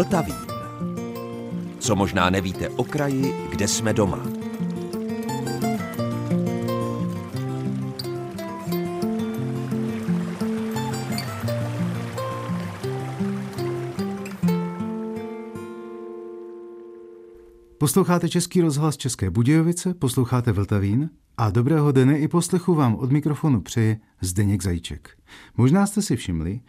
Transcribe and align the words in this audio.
Vltavín. 0.00 0.36
Co 1.78 1.96
možná 1.96 2.30
nevíte 2.30 2.68
o 2.68 2.84
kraji, 2.84 3.34
kde 3.50 3.68
jsme 3.68 3.92
doma. 3.92 4.18
Posloucháte 17.90 18.28
Český 18.28 18.60
rozhlas 18.60 18.96
České 18.96 19.30
Budějovice, 19.30 19.94
posloucháte 19.94 20.52
Vltavín 20.52 21.10
a 21.36 21.50
dobrého 21.50 21.92
dne 21.92 22.18
i 22.18 22.28
poslechu 22.28 22.74
vám 22.74 22.94
od 22.94 23.12
mikrofonu 23.12 23.60
přeje 23.60 24.00
Zdeněk 24.20 24.62
Zajíček. 24.62 25.10
Možná 25.56 25.86
jste 25.86 26.02
si 26.02 26.16
všimli, 26.16 26.60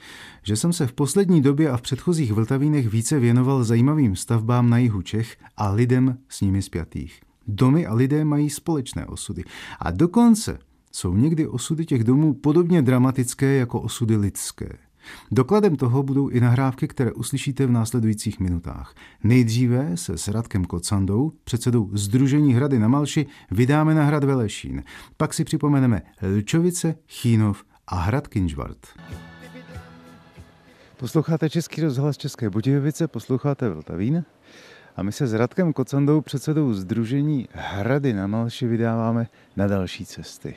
že 0.44 0.56
jsem 0.56 0.74
se 0.74 0.88
v 0.88 0.94
poslední 0.94 1.42
době 1.42 1.70
a 1.70 1.78
v 1.78 1.82
předchozích 1.82 2.34
Vltavínech 2.34 2.90
více 2.90 3.20
věnoval 3.20 3.64
zajímavým 3.64 4.16
stavbám 4.16 4.70
na 4.70 4.78
jihu 4.78 5.02
Čech 5.02 5.38
a 5.58 5.72
lidem 5.72 6.18
s 6.30 6.42
nimi 6.42 6.62
spjatých. 6.62 7.22
Domy 7.48 7.86
a 7.86 7.94
lidé 7.94 8.26
mají 8.26 8.50
společné 8.50 9.06
osudy 9.06 9.44
a 9.80 9.92
dokonce 9.92 10.60
jsou 10.92 11.16
někdy 11.16 11.48
osudy 11.48 11.86
těch 11.86 12.04
domů 12.04 12.34
podobně 12.34 12.82
dramatické 12.82 13.56
jako 13.56 13.82
osudy 13.82 14.16
lidské. 14.16 14.78
Dokladem 15.32 15.76
toho 15.76 16.04
budou 16.04 16.30
i 16.30 16.40
nahrávky, 16.40 16.88
které 16.88 17.12
uslyšíte 17.12 17.66
v 17.66 17.72
následujících 17.72 18.40
minutách. 18.40 18.96
Nejdříve 19.24 19.98
se 19.98 20.18
s 20.18 20.28
Radkem 20.28 20.66
Kocandou, 20.66 21.32
předsedou 21.44 21.90
Združení 21.94 22.54
Hrady 22.54 22.80
na 22.80 22.88
Malši, 22.88 23.26
vydáme 23.52 23.96
na 23.96 24.04
hrad 24.04 24.24
Velešín. 24.24 24.84
Pak 25.18 25.34
si 25.34 25.44
připomeneme 25.44 26.02
Lčovice, 26.38 26.96
Chínov 27.08 27.64
a 27.88 27.96
Hrad 27.96 28.28
Kinžvart. 28.28 28.88
Posloucháte 30.98 31.50
Český 31.50 31.82
rozhlas 31.82 32.18
České 32.18 32.50
Budějovice, 32.50 33.08
posloucháte 33.08 33.70
Vltavín 33.70 34.24
a 34.96 35.04
my 35.04 35.12
se 35.12 35.28
s 35.28 35.34
Radkem 35.34 35.74
Kocandou, 35.74 36.22
předsedou 36.22 36.74
Združení 36.74 37.48
Hrady 37.52 38.14
na 38.14 38.28
Malši, 38.28 38.68
vydáváme 38.68 39.28
na 39.56 39.68
další 39.68 40.06
cesty. 40.06 40.56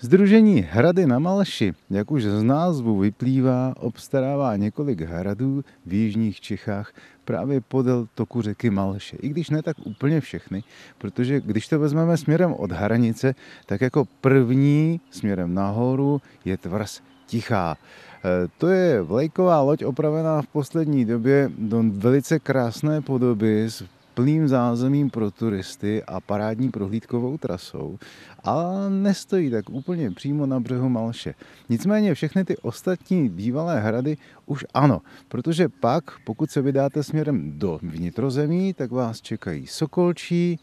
Združení 0.00 0.60
Hrady 0.60 1.06
na 1.06 1.18
Malši, 1.18 1.74
jak 1.90 2.10
už 2.10 2.24
z 2.24 2.42
názvu 2.42 2.98
vyplývá, 2.98 3.74
obstarává 3.76 4.56
několik 4.56 5.00
hradů 5.00 5.64
v 5.86 5.92
jižních 5.92 6.40
Čechách 6.40 6.92
právě 7.24 7.60
podél 7.60 8.08
toku 8.14 8.42
řeky 8.42 8.70
Malše. 8.70 9.16
I 9.16 9.28
když 9.28 9.50
ne 9.50 9.62
tak 9.62 9.76
úplně 9.84 10.20
všechny, 10.20 10.64
protože 10.98 11.40
když 11.40 11.68
to 11.68 11.78
vezmeme 11.78 12.16
směrem 12.16 12.52
od 12.52 12.72
hranice, 12.72 13.34
tak 13.66 13.80
jako 13.80 14.04
první 14.20 15.00
směrem 15.10 15.54
nahoru 15.54 16.20
je 16.44 16.56
tvrz 16.56 17.00
Tichá. 17.26 17.76
E, 18.24 18.48
to 18.58 18.68
je 18.68 19.02
vlajková 19.02 19.60
loď 19.60 19.84
opravená 19.84 20.42
v 20.42 20.46
poslední 20.46 21.04
době 21.04 21.50
do 21.58 21.82
velice 21.82 22.38
krásné 22.38 23.00
podoby 23.00 23.64
s 23.64 23.84
plným 24.18 24.48
zázemím 24.48 25.10
pro 25.10 25.30
turisty 25.30 26.02
a 26.02 26.20
parádní 26.20 26.70
prohlídkovou 26.70 27.38
trasou 27.38 27.98
a 28.44 28.88
nestojí 28.88 29.50
tak 29.50 29.70
úplně 29.70 30.10
přímo 30.10 30.46
na 30.46 30.60
břehu 30.60 30.88
Malše. 30.88 31.34
Nicméně 31.68 32.14
všechny 32.14 32.44
ty 32.44 32.56
ostatní 32.56 33.28
bývalé 33.28 33.80
hrady 33.80 34.16
už 34.46 34.64
ano, 34.74 35.00
protože 35.28 35.68
pak, 35.68 36.04
pokud 36.24 36.50
se 36.50 36.62
vydáte 36.62 37.02
směrem 37.02 37.58
do 37.58 37.78
vnitrozemí, 37.82 38.74
tak 38.74 38.90
vás 38.90 39.20
čekají 39.20 39.66
Sokolčí, 39.66 40.58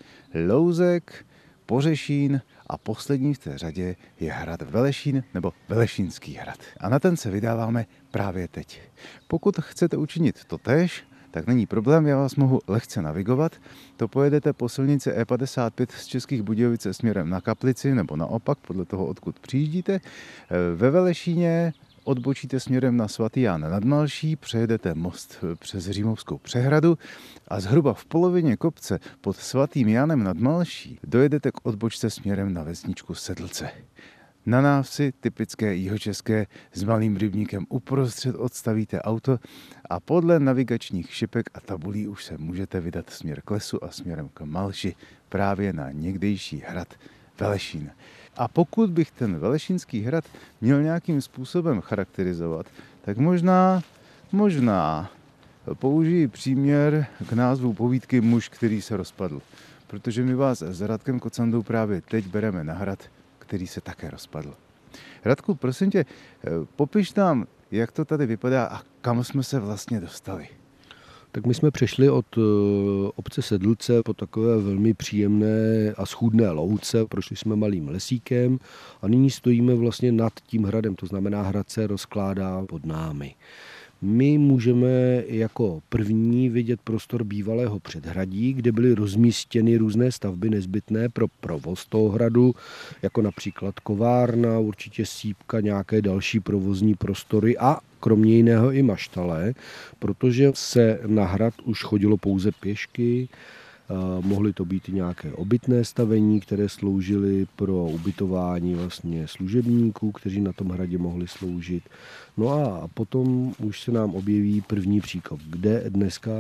Louzek, 0.47 1.25
Pořešín 1.65 2.41
a 2.67 2.77
poslední 2.77 3.33
v 3.33 3.39
té 3.39 3.57
řadě 3.57 3.95
je 4.19 4.31
hrad 4.31 4.61
Velešín 4.61 5.23
nebo 5.33 5.53
Velešínský 5.69 6.33
hrad. 6.33 6.57
A 6.79 6.89
na 6.89 6.99
ten 6.99 7.17
se 7.17 7.31
vydáváme 7.31 7.85
právě 8.11 8.47
teď. 8.47 8.81
Pokud 9.27 9.59
chcete 9.59 9.97
učinit 9.97 10.45
to 10.45 10.57
tež, 10.57 11.03
tak 11.31 11.47
není 11.47 11.65
problém, 11.65 12.07
já 12.07 12.17
vás 12.17 12.35
mohu 12.35 12.59
lehce 12.67 13.01
navigovat. 13.01 13.55
To 13.97 14.07
pojedete 14.07 14.53
po 14.53 14.69
silnici 14.69 15.11
E55 15.11 15.87
z 15.89 16.05
Českých 16.05 16.41
Budějovice 16.41 16.93
směrem 16.93 17.29
na 17.29 17.41
Kaplici 17.41 17.95
nebo 17.95 18.15
naopak, 18.15 18.57
podle 18.57 18.85
toho, 18.85 19.05
odkud 19.05 19.39
přijíždíte. 19.39 19.99
Ve 20.75 20.89
Velešíně 20.89 21.73
odbočíte 22.05 22.59
směrem 22.59 22.97
na 22.97 23.07
svatý 23.07 23.41
Jan 23.41 23.61
nad 23.61 23.83
Malší, 23.83 24.35
přejedete 24.35 24.93
most 24.93 25.43
přes 25.59 25.89
Římovskou 25.89 26.37
přehradu 26.37 26.97
a 27.47 27.59
zhruba 27.59 27.93
v 27.93 28.05
polovině 28.05 28.57
kopce 28.57 28.99
pod 29.21 29.35
svatým 29.35 29.87
Janem 29.87 30.23
nad 30.23 30.37
Malší 30.37 30.99
dojedete 31.03 31.51
k 31.51 31.65
odbočce 31.65 32.09
směrem 32.09 32.53
na 32.53 32.63
vesničku 32.63 33.13
Sedlce. 33.15 33.69
Na 34.45 34.61
návsi, 34.61 35.13
typické 35.19 35.75
jihočeské, 35.75 36.47
s 36.73 36.83
malým 36.83 37.17
rybníkem 37.17 37.65
uprostřed 37.69 38.35
odstavíte 38.35 39.01
auto 39.01 39.39
a 39.89 39.99
podle 39.99 40.39
navigačních 40.39 41.13
šipek 41.13 41.49
a 41.53 41.59
tabulí 41.59 42.07
už 42.07 42.25
se 42.25 42.37
můžete 42.37 42.79
vydat 42.79 43.09
směr 43.09 43.41
k 43.41 43.51
lesu 43.51 43.83
a 43.83 43.91
směrem 43.91 44.29
k 44.33 44.41
Malši, 44.41 44.95
právě 45.29 45.73
na 45.73 45.91
někdejší 45.91 46.63
hrad 46.67 46.87
Velešín. 47.39 47.91
A 48.37 48.47
pokud 48.47 48.89
bych 48.89 49.11
ten 49.11 49.39
Velešínský 49.39 50.01
hrad 50.01 50.23
měl 50.61 50.81
nějakým 50.81 51.21
způsobem 51.21 51.81
charakterizovat, 51.81 52.65
tak 53.01 53.17
možná, 53.17 53.83
možná 54.31 55.11
použiji 55.73 56.27
příměr 56.27 57.05
k 57.29 57.33
názvu 57.33 57.73
povídky 57.73 58.21
Muž, 58.21 58.49
který 58.49 58.81
se 58.81 58.97
rozpadl. 58.97 59.41
Protože 59.87 60.23
my 60.23 60.35
vás 60.35 60.61
s 60.61 60.81
Radkem 60.81 61.19
Kocandou 61.19 61.63
právě 61.63 62.01
teď 62.01 62.27
bereme 62.27 62.63
na 62.63 62.73
hrad, 62.73 62.99
který 63.39 63.67
se 63.67 63.81
také 63.81 64.09
rozpadl. 64.09 64.53
Radku, 65.25 65.55
prosím 65.55 65.91
tě, 65.91 66.05
popiš 66.75 67.13
nám, 67.13 67.47
jak 67.71 67.91
to 67.91 68.05
tady 68.05 68.25
vypadá 68.25 68.65
a 68.65 68.81
kam 69.01 69.23
jsme 69.23 69.43
se 69.43 69.59
vlastně 69.59 69.99
dostali. 69.99 70.47
Tak 71.35 71.45
my 71.45 71.53
jsme 71.53 71.71
přešli 71.71 72.09
od 72.09 72.25
eh, 72.37 72.41
obce 73.15 73.41
Sedlce 73.41 74.03
po 74.03 74.13
takové 74.13 74.57
velmi 74.61 74.93
příjemné 74.93 75.93
a 75.97 76.05
schůdné 76.05 76.49
louce, 76.49 77.05
prošli 77.05 77.35
jsme 77.35 77.55
malým 77.55 77.87
lesíkem 77.87 78.59
a 79.01 79.07
nyní 79.07 79.29
stojíme 79.29 79.75
vlastně 79.75 80.11
nad 80.11 80.33
tím 80.47 80.63
hradem, 80.63 80.95
to 80.95 81.05
znamená 81.05 81.41
hrad 81.41 81.69
se 81.69 81.87
rozkládá 81.87 82.65
pod 82.65 82.85
námi. 82.85 83.35
My 84.01 84.37
můžeme 84.37 85.23
jako 85.27 85.81
první 85.89 86.49
vidět 86.49 86.79
prostor 86.83 87.23
bývalého 87.23 87.79
předhradí, 87.79 88.53
kde 88.53 88.71
byly 88.71 88.95
rozmístěny 88.95 89.77
různé 89.77 90.11
stavby 90.11 90.49
nezbytné 90.49 91.09
pro 91.09 91.27
provoz 91.41 91.85
toho 91.85 92.09
hradu, 92.09 92.55
jako 93.01 93.21
například 93.21 93.79
kovárna, 93.79 94.59
určitě 94.59 95.05
sípka, 95.05 95.59
nějaké 95.59 96.01
další 96.01 96.39
provozní 96.39 96.95
prostory 96.95 97.57
a 97.57 97.77
kromě 98.05 98.35
jiného 98.35 98.71
i 98.71 98.83
maštale, 98.83 99.53
protože 99.99 100.51
se 100.53 100.99
na 101.07 101.25
hrad 101.25 101.53
už 101.63 101.83
chodilo 101.83 102.17
pouze 102.17 102.51
pěšky, 102.51 103.29
Mohly 104.21 104.53
to 104.53 104.65
být 104.65 104.87
nějaké 104.87 105.33
obytné 105.33 105.85
stavení, 105.85 106.39
které 106.39 106.69
sloužily 106.69 107.47
pro 107.55 107.75
ubytování 107.75 108.75
vlastně 108.75 109.27
služebníků, 109.27 110.11
kteří 110.11 110.41
na 110.41 110.53
tom 110.53 110.69
hradě 110.69 110.97
mohli 110.97 111.27
sloužit. 111.27 111.83
No 112.37 112.51
a 112.51 112.87
potom 112.93 113.53
už 113.63 113.81
se 113.81 113.91
nám 113.91 114.15
objeví 114.15 114.61
první 114.61 115.01
příkop, 115.01 115.39
kde 115.49 115.83
dneska 115.89 116.31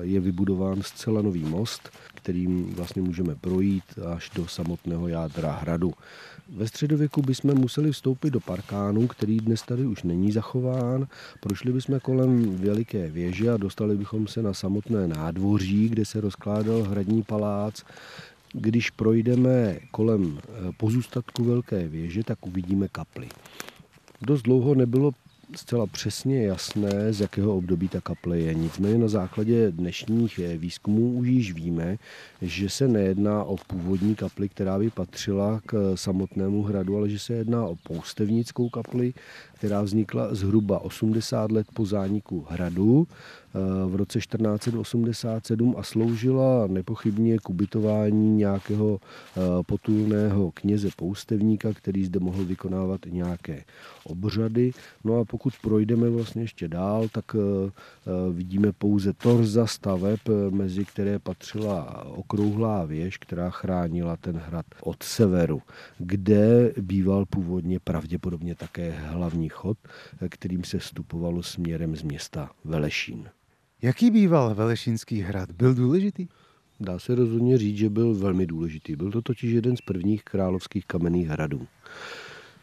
je 0.00 0.20
vybudován 0.20 0.82
zcela 0.82 1.22
nový 1.22 1.44
most, 1.44 1.90
kterým 2.14 2.74
vlastně 2.74 3.02
můžeme 3.02 3.34
projít 3.34 3.84
až 4.14 4.30
do 4.34 4.46
samotného 4.48 5.08
jádra 5.08 5.52
hradu. 5.52 5.92
Ve 6.48 6.68
středověku 6.68 7.22
bychom 7.22 7.54
museli 7.54 7.92
vstoupit 7.92 8.30
do 8.30 8.40
parkánu, 8.40 9.06
který 9.06 9.36
dnes 9.36 9.62
tady 9.62 9.86
už 9.86 10.02
není 10.02 10.32
zachován. 10.32 11.06
Prošli 11.40 11.72
bychom 11.72 12.00
kolem 12.00 12.56
veliké 12.56 13.10
věže 13.10 13.50
a 13.50 13.56
dostali 13.56 13.96
bychom 13.96 14.26
se 14.26 14.42
na 14.42 14.54
samotné 14.54 15.08
nádvoří, 15.08 15.88
kde 15.88 16.04
se 16.04 16.20
rozkládal 16.20 16.82
hradní 16.82 17.22
palác. 17.22 17.82
Když 18.52 18.90
projdeme 18.90 19.78
kolem 19.90 20.38
eh, 20.38 20.72
pozůstatku 20.76 21.44
velké 21.44 21.88
věže, 21.88 22.24
tak 22.24 22.46
uvidíme 22.46 22.88
kapli. 22.88 23.28
Dost 24.26 24.42
dlouho 24.42 24.74
nebylo 24.74 25.12
zcela 25.56 25.86
přesně 25.86 26.46
jasné, 26.46 27.12
z 27.12 27.20
jakého 27.20 27.56
období 27.56 27.88
ta 27.88 28.00
kaple 28.00 28.38
je. 28.38 28.54
Nicméně 28.54 28.98
na 28.98 29.08
základě 29.08 29.70
dnešních 29.70 30.38
eh, 30.38 30.56
výzkumů 30.56 31.12
už 31.12 31.28
již 31.28 31.52
víme, 31.52 31.96
že 32.42 32.70
se 32.70 32.88
nejedná 32.88 33.44
o 33.44 33.56
původní 33.56 34.14
kapli, 34.14 34.48
která 34.48 34.78
by 34.78 34.90
patřila 34.90 35.60
k 35.66 35.74
eh, 35.74 35.96
samotnému 35.96 36.62
hradu, 36.62 36.96
ale 36.96 37.08
že 37.08 37.18
se 37.18 37.32
jedná 37.32 37.66
o 37.66 37.76
poustevnickou 37.76 38.68
kapli, 38.68 39.14
která 39.54 39.82
vznikla 39.82 40.34
zhruba 40.34 40.78
80 40.78 41.52
let 41.52 41.66
po 41.74 41.86
zániku 41.86 42.46
hradu 42.50 43.06
v 43.86 43.96
roce 43.96 44.18
1487 44.18 45.74
a 45.78 45.82
sloužila 45.82 46.66
nepochybně 46.66 47.38
k 47.38 47.50
ubytování 47.50 48.36
nějakého 48.36 49.00
eh, 49.00 49.40
potulného 49.66 50.50
kněze 50.50 50.88
poustevníka, 50.96 51.72
který 51.72 52.04
zde 52.04 52.20
mohl 52.20 52.44
vykonávat 52.44 53.00
nějaké 53.06 53.64
obřady. 54.04 54.72
No 55.04 55.20
a 55.20 55.24
pokud 55.24 55.54
projdeme 55.62 56.10
vlastně 56.10 56.42
ještě 56.42 56.68
dál, 56.68 57.08
tak 57.12 57.24
eh, 57.34 57.70
vidíme 58.32 58.72
pouze 58.72 59.12
torza 59.12 59.66
staveb, 59.66 60.20
mezi 60.50 60.84
které 60.84 61.18
patřila 61.18 62.04
okrouhlá 62.06 62.84
věž, 62.84 63.18
která 63.18 63.50
chránila 63.50 64.16
ten 64.16 64.36
hrad 64.36 64.66
od 64.82 65.02
severu, 65.02 65.62
kde 65.98 66.72
býval 66.80 67.24
původně 67.26 67.80
pravděpodobně 67.80 68.54
také 68.54 68.90
hlavní 68.90 69.48
chod, 69.48 69.78
kterým 70.28 70.64
se 70.64 70.78
vstupovalo 70.78 71.42
směrem 71.42 71.96
z 71.96 72.02
města 72.02 72.50
Velešín. 72.64 73.28
Jaký 73.82 74.10
býval 74.10 74.54
Velešínský 74.54 75.20
hrad? 75.20 75.50
Byl 75.50 75.74
důležitý? 75.74 76.26
Dá 76.80 76.98
se 76.98 77.14
rozhodně 77.14 77.58
říct, 77.58 77.76
že 77.76 77.90
byl 77.90 78.14
velmi 78.14 78.46
důležitý. 78.46 78.96
Byl 78.96 79.10
to 79.10 79.22
totiž 79.22 79.52
jeden 79.52 79.76
z 79.76 79.80
prvních 79.80 80.24
královských 80.24 80.86
kamenných 80.86 81.28
hradů. 81.28 81.66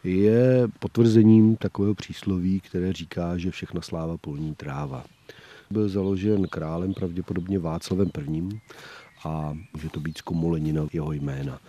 Je 0.04 0.68
potvrzením 0.78 1.56
takového 1.56 1.94
přísloví, 1.94 2.60
které 2.60 2.92
říká, 2.92 3.38
že 3.38 3.50
všechna 3.50 3.80
sláva 3.80 4.16
polní 4.16 4.54
tráva. 4.54 5.04
Byl 5.70 5.88
založen 5.88 6.48
králem 6.48 6.94
pravděpodobně 6.94 7.58
Václavem 7.58 8.10
I. 8.34 8.60
a 9.24 9.56
může 9.72 9.88
to 9.88 10.00
být 10.00 10.18
zkomolenina 10.18 10.86
jeho 10.92 11.12
jména. 11.12 11.60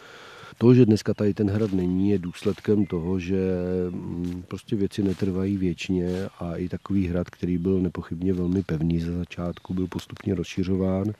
To, 0.57 0.73
že 0.73 0.85
dneska 0.85 1.13
tady 1.13 1.33
ten 1.33 1.49
hrad 1.49 1.71
není, 1.71 2.09
je 2.09 2.17
důsledkem 2.17 2.85
toho, 2.85 3.19
že 3.19 3.37
mm, 3.89 4.43
prostě 4.47 4.75
věci 4.75 5.03
netrvají 5.03 5.57
věčně 5.57 6.07
a 6.39 6.55
i 6.55 6.69
takový 6.69 7.07
hrad, 7.07 7.29
který 7.29 7.57
byl 7.57 7.79
nepochybně 7.79 8.33
velmi 8.33 8.63
pevný 8.63 8.99
za 8.99 9.17
začátku, 9.17 9.73
byl 9.73 9.87
postupně 9.87 10.35
rozšiřován 10.35 11.13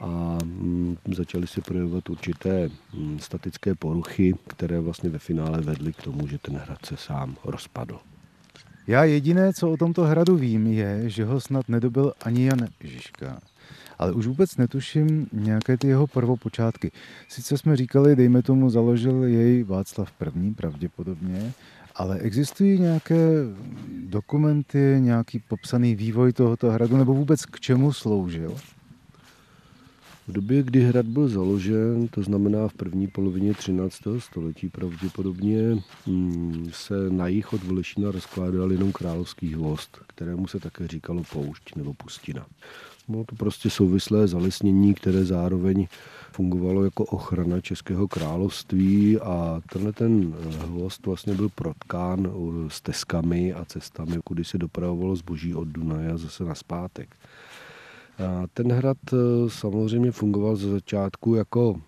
a 0.00 0.38
mm, 0.44 0.96
začaly 1.14 1.46
se 1.46 1.60
projevovat 1.60 2.10
určité 2.10 2.70
mm, 2.94 3.18
statické 3.18 3.74
poruchy, 3.74 4.34
které 4.46 4.80
vlastně 4.80 5.10
ve 5.10 5.18
finále 5.18 5.60
vedly 5.60 5.92
k 5.92 6.02
tomu, 6.02 6.26
že 6.26 6.38
ten 6.38 6.56
hrad 6.56 6.86
se 6.86 6.96
sám 6.96 7.36
rozpadl. 7.44 7.98
Já 8.86 9.04
jediné, 9.04 9.52
co 9.52 9.70
o 9.70 9.76
tomto 9.76 10.02
hradu 10.02 10.36
vím, 10.36 10.66
je, 10.66 11.10
že 11.10 11.24
ho 11.24 11.40
snad 11.40 11.68
nedobil 11.68 12.12
ani 12.22 12.44
Jan 12.44 12.68
Žižka 12.80 13.40
ale 13.98 14.12
už 14.12 14.26
vůbec 14.26 14.56
netuším 14.56 15.26
nějaké 15.32 15.76
ty 15.76 15.88
jeho 15.88 16.06
prvopočátky. 16.06 16.90
Sice 17.28 17.58
jsme 17.58 17.76
říkali, 17.76 18.16
dejme 18.16 18.42
tomu, 18.42 18.70
založil 18.70 19.24
jej 19.24 19.62
Václav 19.62 20.12
I. 20.42 20.54
pravděpodobně, 20.54 21.52
ale 21.94 22.18
existují 22.18 22.80
nějaké 22.80 23.30
dokumenty, 24.06 24.96
nějaký 24.98 25.38
popsaný 25.38 25.94
vývoj 25.94 26.32
tohoto 26.32 26.70
hradu, 26.70 26.96
nebo 26.96 27.14
vůbec 27.14 27.46
k 27.46 27.60
čemu 27.60 27.92
sloužil? 27.92 28.56
V 30.28 30.32
době, 30.32 30.62
kdy 30.62 30.80
hrad 30.80 31.06
byl 31.06 31.28
založen, 31.28 32.08
to 32.08 32.22
znamená 32.22 32.68
v 32.68 32.74
první 32.74 33.06
polovině 33.06 33.54
13. 33.54 33.98
století 34.18 34.68
pravděpodobně, 34.68 35.58
hmm, 36.06 36.70
se 36.72 36.94
na 37.10 37.26
jich 37.28 37.52
od 37.52 37.62
Volešína 37.64 38.10
rozkládal 38.10 38.72
jenom 38.72 38.92
královský 38.92 39.54
hvost, 39.54 39.98
kterému 40.06 40.46
se 40.46 40.60
také 40.60 40.88
říkalo 40.88 41.22
poušť 41.32 41.76
nebo 41.76 41.94
pustina. 41.94 42.46
Bylo 43.08 43.24
to 43.24 43.36
prostě 43.36 43.70
souvislé 43.70 44.26
zalesnění, 44.28 44.94
které 44.94 45.24
zároveň 45.24 45.86
fungovalo 46.32 46.84
jako 46.84 47.04
ochrana 47.04 47.60
Českého 47.60 48.08
království 48.08 49.20
a 49.20 49.60
tenhle 49.72 49.92
ten 49.92 50.34
hvost 50.58 51.06
vlastně 51.06 51.34
byl 51.34 51.48
protkán 51.48 52.32
stezkami 52.68 53.52
a 53.52 53.64
cestami, 53.64 54.16
kudy 54.24 54.44
se 54.44 54.58
dopravovalo 54.58 55.16
zboží 55.16 55.54
od 55.54 55.68
Dunaje 55.68 56.18
zase 56.18 56.44
na 56.44 56.54
zpátek. 56.54 57.16
Ten 58.54 58.72
hrad 58.72 58.96
eh, 59.12 59.16
samozřejmě 59.48 60.12
fungoval 60.12 60.56
ze 60.56 60.70
začátku 60.70 61.34
jako 61.34 61.80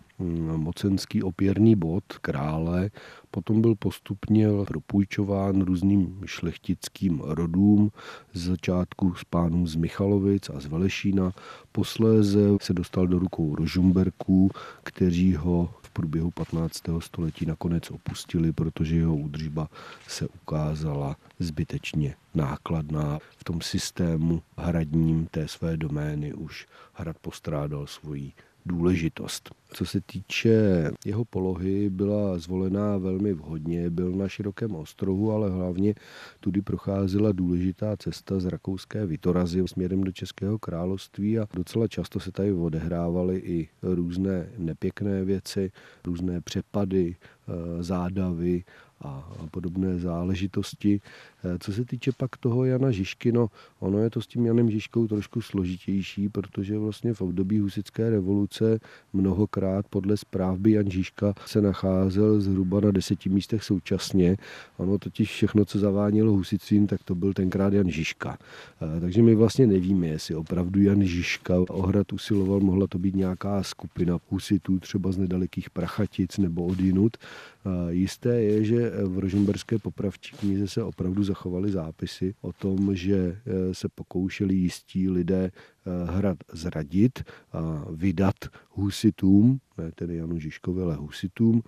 mocenský 0.56 1.22
opěrný 1.22 1.76
bod 1.76 2.04
krále, 2.20 2.90
potom 3.30 3.60
byl 3.60 3.74
postupně 3.74 4.48
propůjčován 4.66 5.60
různým 5.60 6.22
šlechtickým 6.26 7.20
rodům, 7.24 7.90
z 8.32 8.46
začátku 8.46 9.14
s 9.14 9.24
pánům 9.24 9.66
z 9.66 9.76
Michalovic 9.76 10.50
a 10.50 10.60
z 10.60 10.66
Velešína, 10.66 11.32
posléze 11.72 12.40
se 12.60 12.72
dostal 12.72 13.06
do 13.06 13.18
rukou 13.18 13.54
Rožumberků, 13.54 14.50
kteří 14.82 15.34
ho 15.34 15.74
v 15.82 15.90
průběhu 15.90 16.30
15. 16.30 16.82
století 16.98 17.46
nakonec 17.46 17.90
opustili, 17.90 18.52
protože 18.52 18.96
jeho 18.96 19.16
údržba 19.16 19.68
se 20.08 20.28
ukázala 20.28 21.16
zbytečně 21.38 22.14
nákladná. 22.34 23.18
V 23.36 23.44
tom 23.44 23.60
systému 23.60 24.42
hradním 24.56 25.26
té 25.26 25.48
své 25.48 25.76
domény 25.76 26.34
už 26.34 26.66
hrad 26.92 27.18
postrádal 27.18 27.86
svoji 27.86 28.32
důležitost. 28.68 29.50
Co 29.72 29.86
se 29.86 30.00
týče 30.00 30.84
jeho 31.04 31.24
polohy, 31.24 31.90
byla 31.90 32.38
zvolená 32.38 32.98
velmi 32.98 33.32
vhodně, 33.32 33.90
byl 33.90 34.12
na 34.12 34.28
širokém 34.28 34.74
ostrohu, 34.74 35.32
ale 35.32 35.50
hlavně 35.50 35.94
tudy 36.40 36.62
procházela 36.62 37.32
důležitá 37.32 37.96
cesta 37.96 38.40
z 38.40 38.44
rakouské 38.44 39.06
Vitorazy 39.06 39.62
směrem 39.66 40.04
do 40.04 40.12
Českého 40.12 40.58
království 40.58 41.38
a 41.38 41.46
docela 41.54 41.88
často 41.88 42.20
se 42.20 42.32
tady 42.32 42.52
odehrávaly 42.52 43.38
i 43.38 43.68
různé 43.82 44.48
nepěkné 44.58 45.24
věci, 45.24 45.70
různé 46.04 46.40
přepady, 46.40 47.16
eh, 47.48 47.82
zádavy 47.82 48.64
a 49.00 49.30
podobné 49.50 49.98
záležitosti. 49.98 51.00
Eh, 51.44 51.58
co 51.58 51.72
se 51.72 51.84
týče 51.84 52.12
pak 52.12 52.36
toho 52.36 52.64
Jana 52.64 52.90
Žižky, 52.90 53.32
no 53.32 53.50
ono 53.80 53.98
je 53.98 54.10
to 54.10 54.20
s 54.20 54.26
tím 54.26 54.46
Janem 54.46 54.70
Žižkou 54.70 55.06
trošku 55.06 55.40
složitější, 55.40 56.28
protože 56.28 56.78
vlastně 56.78 57.14
v 57.14 57.20
období 57.20 57.58
husické 57.58 58.10
revoluce 58.10 58.80
mnohokrát 59.12 59.86
podle 59.88 60.16
zpráv 60.16 60.58
by 60.58 60.72
Jan 60.72 60.90
Žižka 60.90 61.34
se 61.46 61.60
nacházel 61.60 62.40
zhruba 62.40 62.80
na 62.80 62.90
deseti 62.90 63.28
místech 63.28 63.64
současně. 63.64 64.36
Ono 64.76 64.98
totiž 64.98 65.30
všechno, 65.30 65.64
co 65.64 65.78
zavánilo 65.78 66.32
husicím, 66.32 66.86
tak 66.86 67.02
to 67.02 67.14
byl 67.14 67.32
tenkrát 67.32 67.72
Jan 67.72 67.90
Žižka. 67.90 68.38
Eh, 68.82 69.00
takže 69.00 69.22
my 69.22 69.34
vlastně 69.34 69.66
nevíme, 69.66 70.06
jestli 70.06 70.34
opravdu 70.34 70.82
Jan 70.82 71.04
Žižka 71.04 71.54
ohrad 71.68 72.12
usiloval, 72.12 72.60
mohla 72.60 72.86
to 72.86 72.98
být 72.98 73.14
nějaká 73.14 73.62
skupina 73.62 74.18
husitů, 74.30 74.78
třeba 74.78 75.12
z 75.12 75.18
nedalekých 75.18 75.70
Prachatic 75.70 76.38
nebo 76.38 76.66
odinut. 76.66 77.16
Eh, 77.16 77.92
jisté 77.92 78.42
je, 78.42 78.64
že 78.64 78.92
v 79.04 79.18
Rožemberské 79.18 79.78
popravčí 79.78 80.36
knize 80.36 80.68
se 80.68 80.82
opravdu 80.82 81.27
zachovaly 81.28 81.72
zápisy 81.72 82.34
o 82.40 82.52
tom, 82.52 82.94
že 82.96 83.16
eh, 83.16 83.74
se 83.74 83.88
pokoušeli 83.88 84.54
jistí 84.54 85.10
lidé 85.10 85.50
eh, 85.50 85.90
hrad 86.10 86.38
zradit 86.52 87.22
a 87.52 87.84
vydat 87.90 88.34
husitům, 88.70 89.60
ne 89.78 89.92
tedy 89.94 90.16
Janu 90.16 90.38
Žižkovi, 90.38 90.82
ale 90.82 90.94
husitům. 90.94 91.62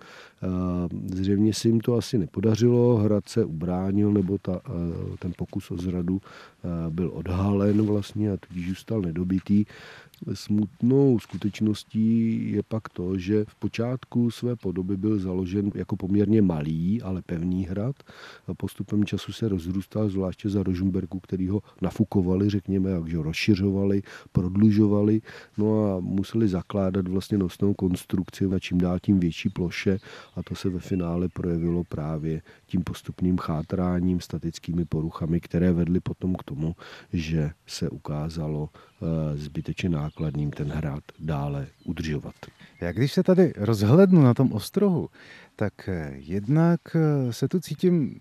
Zřejmě 1.05 1.53
se 1.53 1.67
jim 1.67 1.79
to 1.79 1.95
asi 1.95 2.17
nepodařilo, 2.17 2.97
hrad 2.97 3.29
se 3.29 3.45
ubránil, 3.45 4.11
nebo 4.11 4.37
ta, 4.37 4.61
ten 5.19 5.33
pokus 5.37 5.71
o 5.71 5.77
zradu 5.77 6.21
byl 6.89 7.11
odhalen 7.13 7.81
vlastně 7.81 8.31
a 8.31 8.37
tudíž 8.37 8.69
zůstal 8.69 9.01
nedobitý. 9.01 9.65
Smutnou 10.33 11.19
skutečností 11.19 12.51
je 12.51 12.63
pak 12.63 12.89
to, 12.89 13.17
že 13.17 13.45
v 13.47 13.55
počátku 13.55 14.31
své 14.31 14.55
podoby 14.55 14.97
byl 14.97 15.19
založen 15.19 15.71
jako 15.75 15.95
poměrně 15.95 16.41
malý, 16.41 17.01
ale 17.01 17.21
pevný 17.21 17.65
hrad. 17.65 17.95
A 18.47 18.53
postupem 18.53 19.05
času 19.05 19.31
se 19.31 19.47
rozrůstal, 19.47 20.09
zvláště 20.09 20.49
za 20.49 20.63
Rožumberku, 20.63 21.19
který 21.19 21.47
ho 21.47 21.61
nafukovali, 21.81 22.49
řekněme, 22.49 22.89
jakže 22.89 23.17
rozšiřovali, 23.17 24.01
prodlužovali, 24.31 25.21
no 25.57 25.85
a 25.85 25.99
museli 25.99 26.47
zakládat 26.47 27.07
vlastně 27.07 27.37
nosnou 27.37 27.73
konstrukci 27.73 28.47
na 28.51 28.59
čím 28.59 28.77
dál 28.77 28.99
tím 28.99 29.19
větší 29.19 29.49
ploše 29.49 29.97
a 30.35 30.43
to 30.43 30.55
se 30.55 30.69
ve 30.69 30.79
finále 30.79 31.29
projevilo 31.29 31.83
právě 31.83 32.41
tím 32.65 32.83
postupným 32.83 33.37
chátráním, 33.37 34.19
statickými 34.19 34.85
poruchami, 34.85 35.39
které 35.39 35.73
vedly 35.73 35.99
potom 35.99 36.35
k 36.35 36.43
tomu, 36.43 36.75
že 37.13 37.51
se 37.67 37.89
ukázalo 37.89 38.69
zbytečně 39.35 39.89
nákladným 39.89 40.51
ten 40.51 40.71
hrad 40.71 41.03
dále 41.19 41.67
udržovat. 41.85 42.35
Já 42.81 42.91
když 42.91 43.13
se 43.13 43.23
tady 43.23 43.53
rozhlednu 43.57 44.21
na 44.21 44.33
tom 44.33 44.53
ostrohu, 44.53 45.09
tak 45.55 45.89
eh, 45.89 46.13
jednak 46.15 46.81
eh, 46.95 47.33
se 47.33 47.47
tu 47.47 47.59
cítím 47.59 48.19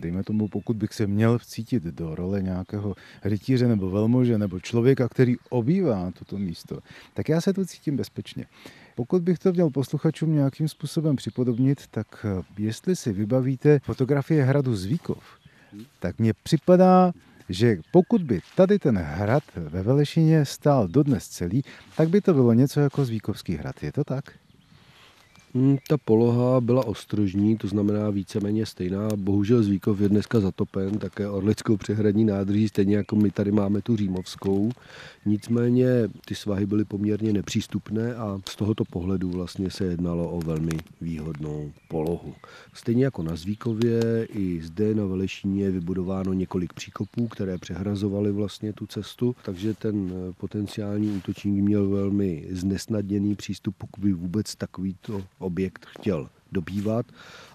dejme 0.00 0.24
tomu, 0.24 0.48
pokud 0.48 0.76
bych 0.76 0.94
se 0.94 1.06
měl 1.06 1.38
vcítit 1.38 1.82
do 1.82 2.14
role 2.14 2.42
nějakého 2.42 2.94
rytíře 3.24 3.68
nebo 3.68 3.90
velmože 3.90 4.38
nebo 4.38 4.60
člověka, 4.60 5.08
který 5.08 5.36
obývá 5.48 6.10
toto 6.18 6.38
místo, 6.38 6.78
tak 7.14 7.28
já 7.28 7.40
se 7.40 7.52
tu 7.52 7.64
cítím 7.64 7.96
bezpečně. 7.96 8.46
Pokud 8.94 9.22
bych 9.22 9.38
to 9.38 9.52
měl 9.52 9.70
posluchačům 9.70 10.34
nějakým 10.34 10.68
způsobem 10.68 11.16
připodobnit, 11.16 11.86
tak 11.90 12.26
eh, 12.28 12.42
jestli 12.58 12.96
si 12.96 13.12
vybavíte 13.12 13.78
fotografie 13.82 14.44
hradu 14.44 14.76
Zvíkov, 14.76 15.24
tak 16.00 16.18
mně 16.18 16.32
připadá, 16.42 17.12
že 17.50 17.76
pokud 17.90 18.22
by 18.22 18.40
tady 18.56 18.78
ten 18.78 18.98
hrad 18.98 19.42
ve 19.56 19.82
Velešině 19.82 20.44
stál 20.44 20.88
dodnes 20.88 21.28
celý, 21.28 21.62
tak 21.96 22.08
by 22.08 22.20
to 22.20 22.34
bylo 22.34 22.52
něco 22.52 22.80
jako 22.80 23.04
Zvíkovský 23.04 23.56
hrad. 23.56 23.82
Je 23.82 23.92
to 23.92 24.04
tak? 24.04 24.24
Hmm, 25.54 25.78
ta 25.88 25.98
poloha 25.98 26.60
byla 26.60 26.86
ostrožní, 26.86 27.56
to 27.56 27.68
znamená 27.68 28.10
víceméně 28.10 28.66
stejná. 28.66 29.08
Bohužel 29.16 29.62
Zvíkov 29.62 30.00
je 30.00 30.08
dneska 30.08 30.40
zatopen, 30.40 30.98
také 30.98 31.28
Orlickou 31.28 31.76
přehradní 31.76 32.24
nádrží, 32.24 32.68
stejně 32.68 32.96
jako 32.96 33.16
my 33.16 33.30
tady 33.30 33.52
máme 33.52 33.82
tu 33.82 33.96
Římovskou. 33.96 34.70
Nicméně 35.26 35.86
ty 36.26 36.34
svahy 36.34 36.66
byly 36.66 36.84
poměrně 36.84 37.32
nepřístupné 37.32 38.14
a 38.14 38.40
z 38.48 38.56
tohoto 38.56 38.84
pohledu 38.84 39.30
vlastně 39.30 39.70
se 39.70 39.84
jednalo 39.84 40.30
o 40.30 40.40
velmi 40.40 40.72
výhodnou 41.00 41.72
polohu. 41.88 42.34
Stejně 42.74 43.04
jako 43.04 43.22
na 43.22 43.36
Zvíkově, 43.36 44.26
i 44.32 44.60
zde 44.62 44.94
na 44.94 45.04
Velešíně 45.04 45.62
je 45.62 45.70
vybudováno 45.70 46.32
několik 46.32 46.72
příkopů, 46.72 47.28
které 47.28 47.58
přehrazovaly 47.58 48.32
vlastně 48.32 48.72
tu 48.72 48.86
cestu, 48.86 49.36
takže 49.44 49.74
ten 49.74 50.12
potenciální 50.38 51.10
útočník 51.10 51.64
měl 51.64 51.88
velmi 51.88 52.46
znesnadněný 52.50 53.34
přístup, 53.34 53.74
pokud 53.78 54.00
by 54.00 54.12
vůbec 54.12 54.54
takovýto 54.54 55.22
objekt 55.40 55.86
chtěl 55.86 56.28
dobývat 56.52 57.06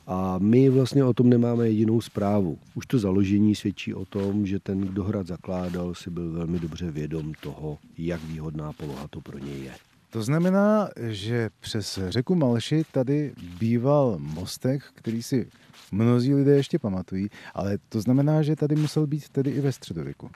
a 0.07 0.37
my 0.39 0.69
vlastně 0.69 1.03
o 1.03 1.13
tom 1.13 1.29
nemáme 1.29 1.67
jedinou 1.67 2.01
zprávu. 2.01 2.57
Už 2.75 2.85
to 2.85 2.99
založení 2.99 3.55
svědčí 3.55 3.93
o 3.93 4.05
tom, 4.05 4.45
že 4.45 4.59
ten, 4.59 4.81
kdo 4.81 5.03
hrad 5.03 5.27
zakládal, 5.27 5.93
si 5.93 6.09
byl 6.09 6.31
velmi 6.31 6.59
dobře 6.59 6.91
vědom 6.91 7.33
toho, 7.41 7.77
jak 7.97 8.23
výhodná 8.23 8.73
poloha 8.73 9.07
to 9.07 9.21
pro 9.21 9.37
něj 9.37 9.63
je. 9.63 9.71
To 10.09 10.23
znamená, 10.23 10.89
že 11.07 11.49
přes 11.59 11.99
řeku 12.09 12.35
Malši 12.35 12.83
tady 12.91 13.33
býval 13.59 14.15
mostek, 14.19 14.83
který 14.93 15.23
si 15.23 15.47
mnozí 15.91 16.33
lidé 16.33 16.55
ještě 16.55 16.79
pamatují, 16.79 17.29
ale 17.53 17.77
to 17.89 18.01
znamená, 18.01 18.41
že 18.41 18.55
tady 18.55 18.75
musel 18.75 19.07
být 19.07 19.29
tedy 19.29 19.51
i 19.51 19.61
ve 19.61 19.71
středověku. 19.71 20.29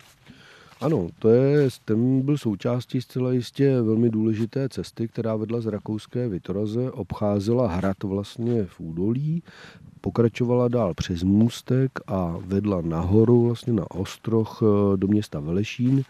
Ano, 0.82 1.10
to 1.20 1.30
je, 1.30 1.70
ten 1.86 2.22
byl 2.22 2.38
součástí 2.38 3.02
zcela 3.02 3.32
jistě 3.32 3.82
velmi 3.82 4.10
důležité 4.10 4.70
cesty, 4.70 5.08
která 5.08 5.36
vedla 5.36 5.62
z 5.62 5.66
rakouské 5.66 6.28
Vytoraze, 6.30 6.92
obcházela 6.92 7.68
hrad 7.68 8.04
vlastně 8.04 8.66
v 8.66 8.80
údolí, 8.80 9.44
pokračovala 10.02 10.68
dál 10.68 10.94
přes 10.94 11.24
můstek 11.24 11.92
a 12.08 12.36
vedla 12.46 12.82
nahoru 12.82 13.46
vlastně 13.46 13.74
na 13.74 13.92
ostroh 13.92 14.60
eh, 14.62 14.98
do 14.98 15.08
města 15.08 15.40
Velešín, 15.40 16.04